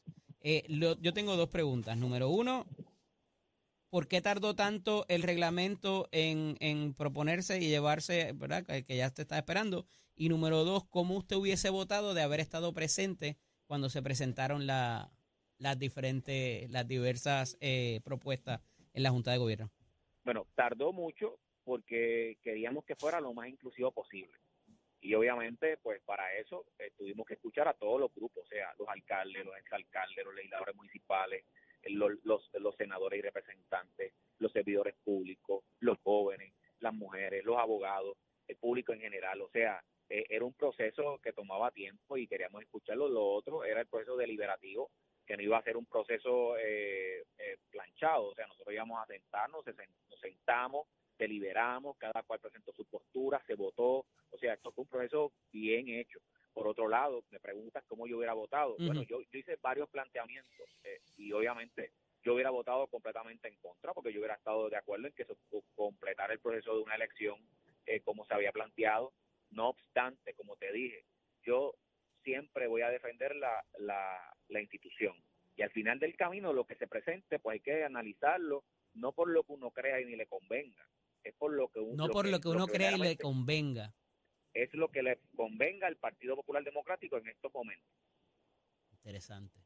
Eh, 0.43 0.65
lo- 0.69 0.99
yo 1.01 1.13
tengo 1.13 1.37
dos 1.37 1.49
preguntas. 1.51 1.97
Número 1.97 2.29
uno, 2.29 2.67
¿por 3.91 4.07
qué 4.09 4.21
tardó 4.23 4.55
tanto 4.55 5.05
el 5.09 5.23
reglamento 5.23 6.09
en, 6.13 6.57
en 6.61 6.95
proponerse 6.95 7.59
y 7.59 7.69
llevarse, 7.69 8.33
verdad, 8.35 8.65
que, 8.65 8.85
que 8.85 8.97
ya 8.97 9.11
te 9.11 9.23
está 9.23 9.37
esperando? 9.39 9.87
Y 10.15 10.29
número 10.29 10.65
dos, 10.65 10.85
¿cómo 10.89 11.17
usted 11.17 11.37
hubiese 11.37 11.71
votado 11.71 12.15
de 12.15 12.23
haber 12.23 12.41
estado 12.41 12.73
presente 12.73 13.37
cuando 13.67 13.89
se 13.91 14.03
presentaron 14.03 14.67
la- 14.67 15.11
las 15.61 15.79
diferentes, 15.79 16.69
las 16.71 16.89
diversas 16.89 17.57
eh, 17.61 18.01
propuestas 18.03 18.61
en 18.93 19.03
la 19.05 19.11
Junta 19.11 19.31
de 19.31 19.39
Gobierno? 19.39 19.71
Bueno, 20.25 20.47
tardó 20.55 20.93
mucho 20.93 21.39
porque 21.65 22.39
queríamos 22.43 22.85
que 22.85 22.97
fuera 22.97 23.21
lo 23.21 23.33
más 23.33 23.49
inclusivo 23.49 23.93
posible. 23.93 24.37
Y 25.03 25.15
obviamente, 25.15 25.77
pues 25.79 26.03
para 26.03 26.35
eso 26.37 26.67
eh, 26.79 26.91
tuvimos 26.97 27.27
que 27.27 27.35
escuchar 27.35 27.69
a 27.69 27.75
todos 27.75 28.01
los 28.01 28.13
grupos, 28.15 28.45
o 28.45 28.49
sea, 28.49 28.75
los 28.79 28.89
alcaldes, 28.89 29.45
los 29.45 29.57
exalcaldes, 29.57 30.25
los 30.25 30.35
legisladores 30.35 30.75
municipales, 30.75 31.45
los 31.85 32.77
senadores 32.77 33.19
y 33.19 33.23
representantes, 33.23 34.13
los 34.39 34.53
servidores 34.53 34.95
públicos, 35.03 35.65
los 35.79 35.99
jóvenes, 36.01 36.53
las 36.81 36.95
mujeres, 36.95 37.45
los 37.45 37.57
abogados, 37.59 38.17
el 38.49 38.57
público 38.57 38.93
en 38.93 39.01
general. 39.01 39.41
O 39.41 39.51
sea, 39.51 39.83
eh, 40.09 40.27
era 40.29 40.45
un 40.45 40.53
proceso 40.53 41.19
que 41.23 41.33
tomaba 41.33 41.71
tiempo 41.71 42.17
y 42.17 42.27
queríamos 42.27 42.63
escucharlo. 42.63 43.09
Lo 43.09 43.27
otro 43.27 43.65
era 43.65 43.81
el 43.81 43.87
proceso 43.87 44.17
deliberativo, 44.17 44.91
que 45.31 45.37
no 45.37 45.45
iba 45.45 45.59
a 45.59 45.63
ser 45.63 45.77
un 45.77 45.87
proceso 45.87 46.57
eh, 46.59 47.21
eh, 47.39 47.57
planchado. 47.71 48.31
O 48.31 48.35
sea, 48.35 48.49
nosotros 48.49 48.75
íbamos 48.75 49.01
a 49.01 49.07
sentarnos, 49.07 49.65
se 49.65 49.73
sen- 49.77 49.95
nos 50.09 50.19
sentamos, 50.19 50.89
deliberamos, 51.17 51.97
cada 51.99 52.25
cual 52.25 52.41
presentó 52.41 52.73
su 52.73 52.85
postura, 52.87 53.41
se 53.47 53.55
votó. 53.55 54.07
O 54.33 54.39
sea, 54.41 54.55
esto 54.55 54.73
fue 54.73 54.83
un 54.83 54.89
proceso 54.91 55.33
bien 55.53 55.89
hecho. 55.89 56.19
Por 56.53 56.67
otro 56.67 56.89
lado, 56.89 57.23
me 57.31 57.39
preguntas 57.39 57.85
cómo 57.87 58.09
yo 58.09 58.17
hubiera 58.17 58.33
votado. 58.33 58.75
Bueno, 58.87 59.03
yo, 59.05 59.21
yo 59.31 59.39
hice 59.39 59.55
varios 59.63 59.89
planteamientos 59.91 60.53
eh, 60.83 61.01
y 61.17 61.31
obviamente 61.31 61.93
yo 62.25 62.35
hubiera 62.35 62.51
votado 62.51 62.89
completamente 62.89 63.47
en 63.47 63.55
contra 63.61 63.95
porque 63.95 64.13
yo 64.13 64.19
hubiera 64.19 64.35
estado 64.35 64.69
de 64.69 64.79
acuerdo 64.79 65.07
en 65.07 65.13
que 65.13 65.27
se 65.27 65.37
co- 65.49 65.63
completara 65.77 66.33
el 66.33 66.41
proceso 66.41 66.75
de 66.75 66.83
una 66.83 66.97
elección 66.97 67.39
eh, 67.87 68.01
como 68.01 68.25
se 68.25 68.35
había 68.35 68.51
planteado. 68.51 69.13
No 69.51 69.69
obstante, 69.69 70.35
como 70.35 70.57
te 70.57 70.73
dije, 70.73 71.05
yo 71.45 71.77
siempre 72.25 72.67
voy 72.67 72.83
a 72.83 72.89
defender 72.91 73.35
la, 73.37 73.65
la, 73.79 74.19
la 74.49 74.61
institución. 74.61 75.15
Y 75.57 75.63
al 75.63 75.71
final 75.71 75.99
del 75.99 76.17
camino, 76.17 76.53
lo 76.53 76.65
que 76.67 76.77
se 76.77 76.87
presente, 76.87 77.39
pues 77.39 77.55
hay 77.55 77.61
que 77.61 77.85
analizarlo, 77.85 78.65
no 78.95 79.13
por 79.13 79.29
lo 79.31 79.45
que 79.45 79.53
uno 79.53 79.71
crea 79.71 80.01
y 80.01 80.05
ni 80.07 80.17
le 80.17 80.27
convenga, 80.27 80.89
es 81.23 81.35
por 81.35 81.53
lo 81.53 81.69
que 81.69 81.81
uno, 81.81 82.07
No 82.07 82.09
por 82.11 82.27
lo 82.29 82.41
que 82.41 82.49
uno 82.49 82.67
crea 82.67 82.93
y 82.93 82.99
le 82.99 83.17
convenga. 83.17 83.95
es 84.55 84.73
lo 84.75 84.89
que 84.91 85.03
le 85.03 85.21
convenga 85.37 85.87
al 85.87 85.97
Partido 85.97 86.35
Popular 86.37 86.65
Democrático 86.65 87.19
en 87.19 87.29
estos 87.29 87.53
momentos. 87.53 87.89
Interesante. 88.93 89.61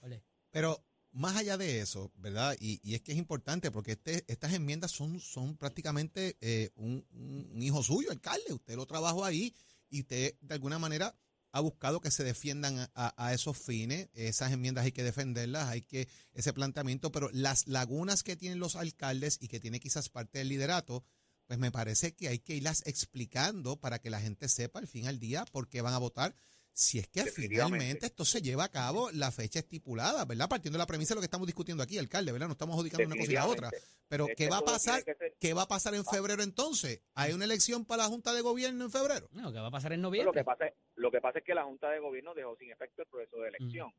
Ole. 0.00 0.22
Pero 0.50 0.84
más 1.12 1.36
allá 1.36 1.56
de 1.56 1.80
eso, 1.80 2.10
¿verdad? 2.16 2.56
Y, 2.60 2.80
y 2.82 2.94
es 2.94 3.02
que 3.02 3.12
es 3.12 3.18
importante 3.18 3.70
porque 3.70 3.92
este, 3.92 4.24
estas 4.28 4.52
enmiendas 4.54 4.90
son, 4.90 5.20
son 5.20 5.56
prácticamente 5.56 6.36
eh, 6.40 6.70
un, 6.76 7.06
un- 7.12 7.50
un 7.52 7.62
hijo 7.62 7.82
suyo, 7.82 8.10
alcalde. 8.10 8.52
Usted 8.52 8.74
lo 8.76 8.86
trabajó 8.86 9.24
ahí 9.24 9.54
y 9.92 10.00
usted 10.00 10.34
de 10.40 10.54
alguna 10.54 10.78
manera 10.78 11.14
ha 11.52 11.60
buscado 11.60 12.00
que 12.00 12.10
se 12.10 12.24
defiendan 12.24 12.90
a, 12.94 13.34
esos 13.34 13.58
fines. 13.58 14.08
Esas 14.14 14.52
enmiendas 14.52 14.86
hay 14.86 14.92
que 14.92 15.02
defenderlas, 15.02 15.68
hay 15.68 15.82
que 15.82 16.08
ese 16.32 16.52
planteamiento, 16.54 17.12
pero 17.12 17.28
las 17.32 17.68
lagunas 17.68 18.22
que 18.22 18.36
tienen 18.36 18.58
los 18.58 18.74
alcaldes 18.74 19.36
y 19.40 19.48
que 19.48 19.60
tiene 19.60 19.78
quizás 19.78 20.08
parte 20.08 20.38
del 20.38 20.48
liderato, 20.48 21.04
pues 21.46 21.58
me 21.58 21.70
parece 21.70 22.14
que 22.14 22.28
hay 22.28 22.38
que 22.38 22.56
irlas 22.56 22.82
explicando 22.86 23.78
para 23.78 23.98
que 23.98 24.08
la 24.08 24.20
gente 24.20 24.48
sepa 24.48 24.78
al 24.78 24.88
fin 24.88 25.06
al 25.06 25.18
día 25.18 25.44
por 25.52 25.68
qué 25.68 25.82
van 25.82 25.92
a 25.92 25.98
votar. 25.98 26.34
Si 26.74 26.98
es 26.98 27.06
que 27.08 27.24
finalmente 27.26 28.06
esto 28.06 28.24
se 28.24 28.40
lleva 28.40 28.64
a 28.64 28.68
cabo 28.70 29.10
la 29.12 29.30
fecha 29.30 29.58
estipulada, 29.58 30.24
¿verdad? 30.24 30.48
Partiendo 30.48 30.78
de 30.78 30.82
la 30.82 30.86
premisa 30.86 31.12
de 31.12 31.16
lo 31.16 31.20
que 31.20 31.26
estamos 31.26 31.46
discutiendo 31.46 31.82
aquí, 31.82 31.98
alcalde, 31.98 32.32
¿verdad? 32.32 32.46
No 32.46 32.52
estamos 32.52 32.74
adjudicando 32.74 33.06
una 33.06 33.16
cosa 33.16 33.30
y 33.30 33.34
la 33.34 33.46
otra. 33.46 33.70
Pero, 34.08 34.24
Este 34.24 34.36
¿qué 34.36 34.48
va 34.50 34.58
a 34.58 34.62
pasar? 34.64 35.04
¿Qué 35.38 35.52
va 35.54 35.62
a 35.62 35.68
pasar 35.68 35.94
en 35.94 36.04
febrero 36.04 36.42
entonces? 36.42 37.02
¿Hay 37.14 37.32
una 37.34 37.44
elección 37.44 37.84
para 37.84 38.04
la 38.04 38.08
Junta 38.08 38.32
de 38.32 38.40
Gobierno 38.40 38.84
en 38.84 38.90
febrero? 38.90 39.28
No, 39.32 39.52
¿qué 39.52 39.58
va 39.58 39.66
a 39.68 39.70
pasar 39.70 39.92
en 39.92 40.00
Lo 40.02 40.08
noviembre? 40.08 40.32
que, 40.40 40.44
pasa, 40.44 40.66
es- 40.66 40.74
lo 40.96 41.10
que 41.10 41.20
pasa 41.20 41.38
es 41.40 41.44
que 41.44 41.54
la 41.54 41.64
Junta 41.64 41.90
de 41.90 41.98
Gobierno 41.98 42.34
dejó 42.34 42.56
sin 42.56 42.70
efecto 42.70 43.02
el 43.02 43.08
proceso 43.08 43.36
de 43.38 43.48
elección 43.50 43.90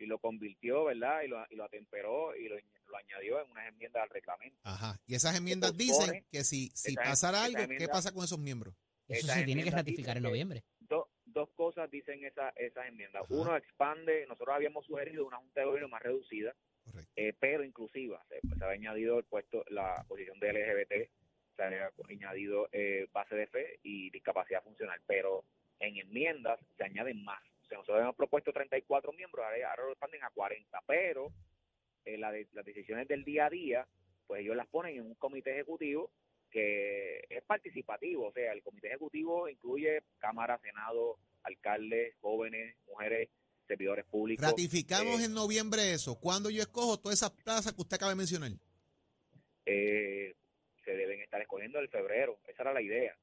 y 0.00 0.06
lo 0.06 0.18
convirtió, 0.18 0.84
¿verdad? 0.84 1.22
Y 1.24 1.28
lo, 1.28 1.44
y 1.50 1.56
lo 1.56 1.64
atemperó 1.64 2.34
y 2.36 2.48
lo, 2.48 2.56
lo 2.56 2.96
añadió 2.96 3.40
en 3.44 3.50
unas 3.50 3.68
enmiendas 3.68 4.02
al 4.02 4.10
reglamento. 4.10 4.58
Ajá. 4.64 5.00
Y 5.06 5.14
esas 5.14 5.36
enmiendas 5.36 5.76
dicen 5.76 6.24
que 6.30 6.42
si, 6.44 6.70
si 6.74 6.92
esa- 6.92 7.02
pasara 7.02 7.44
algo, 7.44 7.58
¿qué 7.58 7.64
enmienda- 7.64 7.92
pasa 7.92 8.12
con 8.12 8.24
esos 8.24 8.38
miembros? 8.40 8.74
Eso 9.08 9.26
se 9.26 9.42
tiene 9.44 9.62
que 9.64 9.70
ratificar 9.70 10.16
en 10.16 10.22
que- 10.24 10.28
noviembre. 10.28 10.64
Cosas 11.78 11.90
dicen 11.90 12.24
esa, 12.24 12.50
esas 12.56 12.86
enmiendas. 12.88 13.22
Ajá. 13.24 13.34
Uno 13.34 13.56
expande, 13.56 14.26
nosotros 14.26 14.54
habíamos 14.56 14.84
sugerido 14.84 15.26
una 15.26 15.36
Junta 15.38 15.60
de 15.60 15.66
Gobierno 15.66 15.88
más 15.88 16.02
reducida, 16.02 16.54
eh, 17.16 17.32
pero 17.38 17.62
inclusiva. 17.64 18.24
Se, 18.28 18.40
se 18.40 18.64
había 18.64 18.74
añadido 18.76 19.18
el 19.18 19.24
puesto, 19.24 19.64
la 19.68 20.04
posición 20.08 20.38
de 20.40 20.52
LGBT, 20.52 21.10
se 21.56 21.62
había 21.62 21.90
añadido 22.08 22.68
eh, 22.72 23.06
base 23.12 23.34
de 23.36 23.46
fe 23.46 23.78
y 23.82 24.10
discapacidad 24.10 24.62
funcional, 24.62 25.00
pero 25.06 25.44
en 25.80 25.96
enmiendas 25.98 26.58
se 26.76 26.84
añaden 26.84 27.22
más. 27.24 27.42
O 27.62 27.66
sea, 27.68 27.78
nosotros 27.78 27.96
habíamos 27.96 28.16
propuesto 28.16 28.52
34 28.52 29.12
miembros, 29.12 29.44
ahora, 29.44 29.70
ahora 29.70 29.84
lo 29.84 29.92
expanden 29.92 30.24
a 30.24 30.30
40, 30.30 30.82
pero 30.86 31.32
eh, 32.04 32.16
la 32.18 32.32
de- 32.32 32.48
las 32.52 32.64
decisiones 32.64 33.06
del 33.06 33.24
día 33.24 33.46
a 33.46 33.50
día, 33.50 33.86
pues 34.26 34.40
ellos 34.40 34.56
las 34.56 34.66
ponen 34.68 34.96
en 34.96 35.02
un 35.06 35.14
comité 35.16 35.52
ejecutivo 35.52 36.10
que 36.50 37.24
es 37.28 37.42
participativo, 37.44 38.28
o 38.28 38.32
sea, 38.32 38.52
el 38.52 38.62
comité 38.62 38.88
ejecutivo 38.88 39.48
incluye 39.50 40.02
Cámara, 40.18 40.58
Senado, 40.62 41.18
alcaldes, 41.48 42.14
jóvenes, 42.20 42.76
mujeres, 42.86 43.28
servidores 43.66 44.04
públicos. 44.06 44.44
Ratificamos 44.46 45.20
eh, 45.20 45.24
en 45.24 45.34
noviembre 45.34 45.92
eso. 45.92 46.18
Cuando 46.18 46.48
yo 46.50 46.62
escojo 46.62 46.98
todas 46.98 47.18
esas 47.18 47.30
plazas 47.30 47.72
que 47.72 47.82
usted 47.82 47.96
acaba 47.96 48.10
de 48.12 48.16
mencionar. 48.16 48.52
eh, 49.66 50.34
se 50.84 50.92
deben 50.92 51.20
estar 51.20 51.40
escogiendo 51.42 51.78
en 51.80 51.88
febrero. 51.90 52.38
Esa 52.48 52.62
era 52.62 52.72
la 52.72 52.80
idea. 52.80 53.14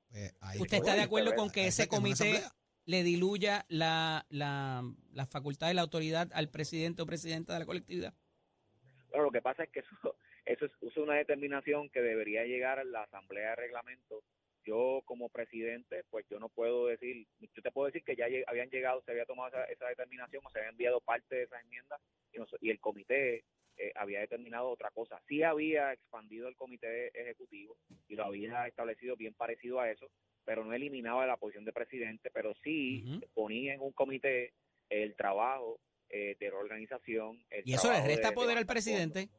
Ahí 0.41 0.59
¿Usted 0.61 0.77
está 0.77 0.93
de 0.93 1.01
acuerdo 1.01 1.29
febrero. 1.31 1.41
con 1.43 1.51
que 1.51 1.65
ese 1.67 1.88
comité 1.88 2.41
le 2.85 3.01
diluya 3.01 3.65
la, 3.69 4.25
la, 4.29 4.83
la 5.13 5.25
facultad 5.25 5.67
de 5.69 5.73
la 5.73 5.81
autoridad 5.81 6.29
al 6.33 6.49
presidente 6.51 7.01
o 7.01 7.07
presidenta 7.07 7.53
de 7.53 7.59
la 7.61 7.65
colectividad? 7.65 8.13
Bueno, 9.09 9.25
lo 9.25 9.31
que 9.31 9.41
pasa 9.41 9.63
es 9.63 9.69
que 9.71 9.79
eso, 9.79 10.15
eso 10.45 10.65
es, 10.65 10.71
eso 10.79 10.88
es 10.89 10.97
una 10.97 11.15
determinación 11.15 11.89
que 11.89 12.01
debería 12.01 12.43
llegar 12.43 12.77
a 12.77 12.83
la 12.83 13.01
Asamblea 13.01 13.49
de 13.51 13.55
Reglamento. 13.55 14.21
Yo 14.65 15.01
como 15.06 15.30
presidente, 15.30 16.04
pues 16.10 16.25
yo 16.30 16.39
no 16.39 16.49
puedo 16.49 16.88
decir, 16.88 17.28
yo 17.39 17.62
te 17.62 17.71
puedo 17.71 17.86
decir 17.88 18.04
que 18.04 18.15
ya 18.15 18.25
habían 18.47 18.69
llegado, 18.69 19.01
se 19.04 19.12
había 19.12 19.25
tomado 19.25 19.49
esa, 19.49 19.63
esa 19.65 19.88
determinación 19.88 20.43
o 20.45 20.49
se 20.49 20.58
había 20.60 20.71
enviado 20.71 20.99
parte 21.01 21.36
de 21.36 21.43
esas 21.43 21.62
enmiendas 21.63 22.01
y, 22.34 22.67
y 22.67 22.71
el 22.71 22.80
comité 22.80 23.43
eh, 23.78 23.91
había 23.95 24.21
determinado 24.21 24.69
otra 24.69 24.89
cosa. 24.91 25.21
Sí 25.28 25.43
había 25.43 25.93
expandido 25.93 26.47
el 26.47 26.56
comité 26.56 27.08
ejecutivo 27.19 27.78
y 28.08 28.15
lo 28.15 28.25
había 28.25 28.65
establecido 28.67 29.15
bien 29.15 29.34
parecido 29.34 29.80
a 29.80 29.91
eso, 29.91 30.10
pero 30.45 30.63
no 30.63 30.73
eliminaba 30.73 31.25
la 31.28 31.38
posición 31.38 31.65
de 31.65 31.73
presidente, 31.73 32.30
pero 32.32 32.54
sí 32.63 33.04
ponía 33.34 33.73
en 33.75 33.82
un 33.82 33.91
comité 33.91 34.54
el 34.89 35.15
trabajo 35.15 35.80
eh, 36.10 36.36
de 36.39 36.49
la 36.49 36.58
organización. 36.58 37.43
el 37.49 37.63
Y 37.65 37.73
eso 37.73 37.91
le 37.91 38.01
resta 38.06 38.30
de 38.30 38.34
poder 38.36 38.58
al 38.58 38.63
levantar 38.63 38.82
fondos. 38.82 38.86
presidente. 38.86 39.30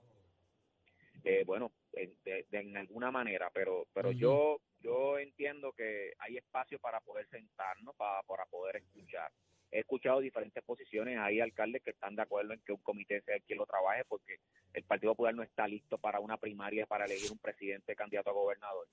Eh, 1.25 1.43
bueno, 1.45 1.73
en, 1.93 2.15
de- 2.25 2.47
de- 2.51 2.59
en 2.61 2.77
alguna 2.77 3.11
manera, 3.11 3.51
pero 3.53 3.89
pero 3.93 4.13
yo 4.13 4.61
yo 4.87 5.19
entiendo 5.19 5.73
que 5.73 6.13
hay 6.19 6.37
espacio 6.37 6.79
para 6.79 7.01
poder 7.01 7.27
sentarnos, 7.29 7.95
para, 7.97 8.23
para 8.23 8.47
poder 8.47 8.77
escuchar. 8.77 9.33
He 9.73 9.81
escuchado 9.81 10.21
diferentes 10.21 10.63
posiciones, 10.63 11.19
hay 11.19 11.41
alcaldes 11.41 11.83
que 11.83 11.91
están 11.91 12.15
de 12.15 12.23
acuerdo 12.23 12.53
en 12.53 12.61
que 12.61 12.73
un 12.73 12.79
comité 12.79 13.21
sea 13.23 13.35
el 13.35 13.43
quien 13.43 13.59
lo 13.59 13.67
trabaje 13.67 14.05
porque 14.05 14.39
el 14.73 14.85
Partido 14.85 15.13
Popular 15.13 15.35
no 15.35 15.43
está 15.43 15.67
listo 15.67 15.99
para 15.99 16.21
una 16.21 16.37
primaria 16.37 16.87
para 16.87 17.07
elegir 17.07 17.33
un 17.33 17.39
presidente 17.39 17.97
candidato 17.97 18.31
a 18.31 18.35
gobernador 18.35 18.87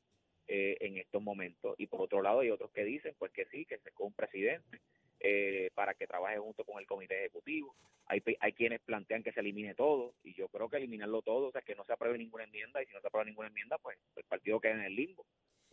eh, 0.48 0.78
en 0.80 0.98
estos 0.98 1.22
momentos. 1.22 1.76
Y 1.78 1.86
por 1.86 2.02
otro 2.02 2.24
lado 2.24 2.40
hay 2.40 2.50
otros 2.50 2.72
que 2.72 2.84
dicen 2.84 3.14
pues 3.20 3.32
que 3.32 3.46
sí, 3.46 3.66
que 3.66 3.78
se 3.78 3.90
escoja 3.90 4.08
un 4.08 4.14
presidente 4.14 4.80
eh, 5.20 5.70
para 5.76 5.94
que 5.94 6.08
trabaje 6.08 6.40
junto 6.40 6.66
con 6.66 6.80
el 6.80 6.88
comité 6.88 7.20
ejecutivo. 7.20 7.76
Hay, 8.08 8.24
hay 8.40 8.54
quienes 8.54 8.82
plantean 8.82 9.22
que 9.22 9.32
se 9.32 9.42
elimine 9.42 9.76
todo 9.76 10.16
y 10.24 10.34
yo 10.34 10.48
creo 10.50 10.70
que 10.70 10.78
eliminarlo 10.78 11.22
todo, 11.22 11.48
o 11.48 11.52
sea, 11.52 11.62
que 11.62 11.76
no 11.76 11.86
se 11.86 11.94
apruebe 11.94 12.18
ninguna 12.18 12.46
enmienda 12.46 12.82
y 12.82 12.88
si 12.88 12.94
no 12.94 13.00
se 13.00 13.08
aprueba 13.08 13.26
ninguna 13.26 13.48
enmienda, 13.50 13.78
pues 13.78 13.98
el 14.16 14.24
partido 14.24 14.60
queda 14.60 14.74
en 14.74 14.82
el 14.82 14.96
limbo 14.96 15.24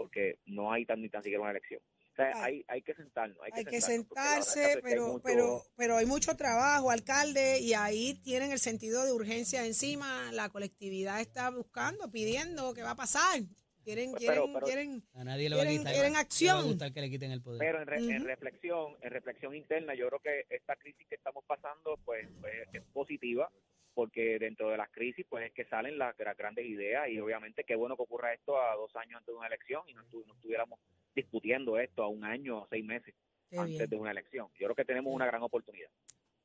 porque 0.00 0.38
no 0.46 0.72
hay 0.72 0.86
tan, 0.86 1.02
ni 1.02 1.10
tan 1.10 1.22
siquiera 1.22 1.42
una 1.42 1.50
elección. 1.50 1.82
O 2.12 2.16
sea, 2.16 2.32
Ay. 2.36 2.42
hay, 2.42 2.64
hay 2.68 2.82
que 2.82 2.94
sentarnos. 2.94 3.36
Hay, 3.42 3.50
Hay 3.54 3.64
que 3.66 3.80
sentarnos, 3.82 4.16
la 4.16 4.22
verdad 4.22 4.42
sentarse, 4.46 4.60
que 4.72 4.76
hay 4.78 4.82
pero, 4.94 5.06
mucho- 5.08 5.22
pero, 5.22 5.62
pero 5.76 5.96
hay 5.98 6.06
mucho 6.06 6.34
trabajo, 6.36 6.90
alcalde, 6.90 7.60
y 7.60 7.74
ahí 7.74 8.14
tienen 8.24 8.50
el 8.50 8.58
sentido 8.58 9.04
de 9.04 9.12
urgencia 9.12 9.66
encima. 9.66 10.32
La 10.32 10.48
colectividad 10.48 11.20
está 11.20 11.50
buscando, 11.50 12.10
pidiendo 12.10 12.72
qué 12.72 12.82
va 12.82 12.92
a 12.92 12.96
pasar. 12.96 13.42
Quieren, 13.84 14.12
Pues, 14.12 14.24
pero- 14.26 14.44
quieren, 14.44 14.54
pero- 14.54 14.66
quieren. 14.66 15.02
A 15.12 15.24
nadie 15.24 15.50
le 15.50 15.56
va 15.56 15.62
a 15.62 15.64
Quieren- 15.66 15.78
quitar. 15.80 15.92
quieren 15.92 16.12
le 16.12 16.14
va 16.14 16.18
a 16.18 16.22
acción. 16.22 16.64
gustar 16.66 16.92
que 16.94 17.00
le 17.02 17.10
quiten 17.10 17.30
el 17.30 17.42
poder. 17.42 17.58
Pero 17.58 17.82
en, 17.82 17.86
re- 17.86 17.98
en 18.16 18.24
reflexión, 18.24 18.96
en 19.02 19.10
reflexión 19.10 19.54
interna, 19.54 19.94
yo 19.94 20.08
creo 20.08 20.20
que 20.20 20.46
esta 20.54 20.76
crisis 20.76 21.06
que 21.08 21.14
estamos 21.16 21.44
pasando, 21.46 21.98
pues, 22.06 22.26
pues, 22.40 22.54
es 22.72 22.82
positiva, 22.94 23.50
porque 23.94 24.38
dentro 24.38 24.70
de 24.70 24.76
las 24.76 24.90
crisis, 24.90 25.26
pues 25.28 25.46
es 25.46 25.52
que 25.52 25.64
salen 25.66 25.98
las, 25.98 26.16
gra- 26.16 26.36
grandes 26.36 26.66
ideas 26.66 27.08
y 27.08 27.18
obviamente 27.20 27.64
qué 27.64 27.74
bueno 27.74 27.96
que 27.96 28.02
ocurra 28.02 28.32
esto 28.32 28.60
a 28.60 28.74
dos 28.76 28.94
años 28.96 29.18
antes 29.18 29.32
de 29.32 29.38
una 29.38 29.46
elección 29.46 29.82
y 29.88 29.94
no, 29.94 30.02
estu- 30.04 30.24
no 30.26 30.34
estuviéramos 30.34 30.78
discutiendo 31.14 31.78
esto 31.78 32.02
a 32.02 32.08
un 32.08 32.24
año 32.24 32.58
o 32.62 32.66
seis 32.70 32.84
meses 32.84 33.14
Qué 33.50 33.58
antes 33.58 33.78
bien. 33.78 33.90
de 33.90 33.96
una 33.96 34.10
elección. 34.12 34.48
Yo 34.58 34.66
creo 34.66 34.74
que 34.76 34.84
tenemos 34.84 35.12
una 35.14 35.26
gran 35.26 35.42
oportunidad. 35.42 35.90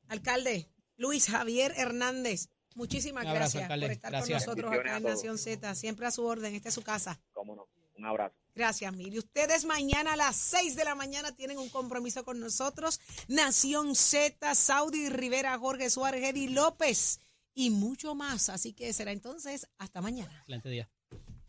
Alcalde 0.08 0.68
Luis 0.98 1.28
Javier 1.30 1.74
Hernández, 1.78 2.50
muchísimas 2.76 3.26
abrazo, 3.26 3.40
gracias 3.60 3.64
alcalde. 3.64 3.86
por 3.88 3.92
estar 3.92 4.12
Gracias. 4.12 4.46
con 4.46 4.56
nosotros 4.58 4.80
acá 4.80 4.94
a 4.94 4.98
en. 4.98 5.04
Nación 5.04 5.38
Z. 5.38 5.76
Siempre 5.76 6.06
a 6.06 6.12
su 6.12 6.26
orden, 6.26 6.56
esta 6.56 6.70
es 6.70 6.76
su 6.76 6.84
casa. 6.84 7.20
Cómo 7.34 7.56
no. 7.56 7.68
Un 7.98 8.06
abrazo. 8.06 8.36
Gracias, 8.54 8.94
Miri. 8.94 9.18
Ustedes 9.20 9.64
mañana 9.66 10.14
a 10.14 10.16
las 10.18 10.36
6 10.36 10.76
de 10.76 10.84
la 10.84 10.96
mañana 10.96 11.34
tienen 11.34 11.58
un 11.58 11.70
compromiso 11.70 12.24
con 12.26 12.40
nosotros. 12.42 13.00
Nación 13.30 13.96
Z, 13.96 14.54
Saudi 14.56 15.10
Rivera, 15.10 15.58
Jorge 15.58 15.90
Suárez, 15.90 16.24
Eddie 16.24 16.50
López 16.50 17.22
y 17.56 17.72
mucho 17.72 18.14
más. 18.14 18.50
Así 18.50 18.74
que 18.74 18.94
será 18.94 19.12
entonces 19.12 19.68
hasta 19.80 20.02
mañana. 20.02 20.32
Excelente 20.40 20.70
día. 20.70 20.90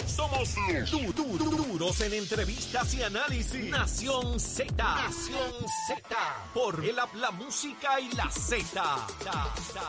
Somos 0.06 0.54
du- 0.90 1.12
du- 1.12 1.36
du- 1.36 1.50
duros 1.66 2.00
en 2.00 2.12
entrevistas 2.14 2.94
y 2.94 3.02
análisis. 3.02 3.68
Nación 3.70 4.38
Z. 4.40 4.72
Nación 4.76 5.52
Z. 5.88 6.16
Por 6.54 6.82
el 6.84 6.96
La 6.96 7.30
Música 7.32 8.00
y 8.00 8.10
la 8.12 8.30
Z. 8.30 9.06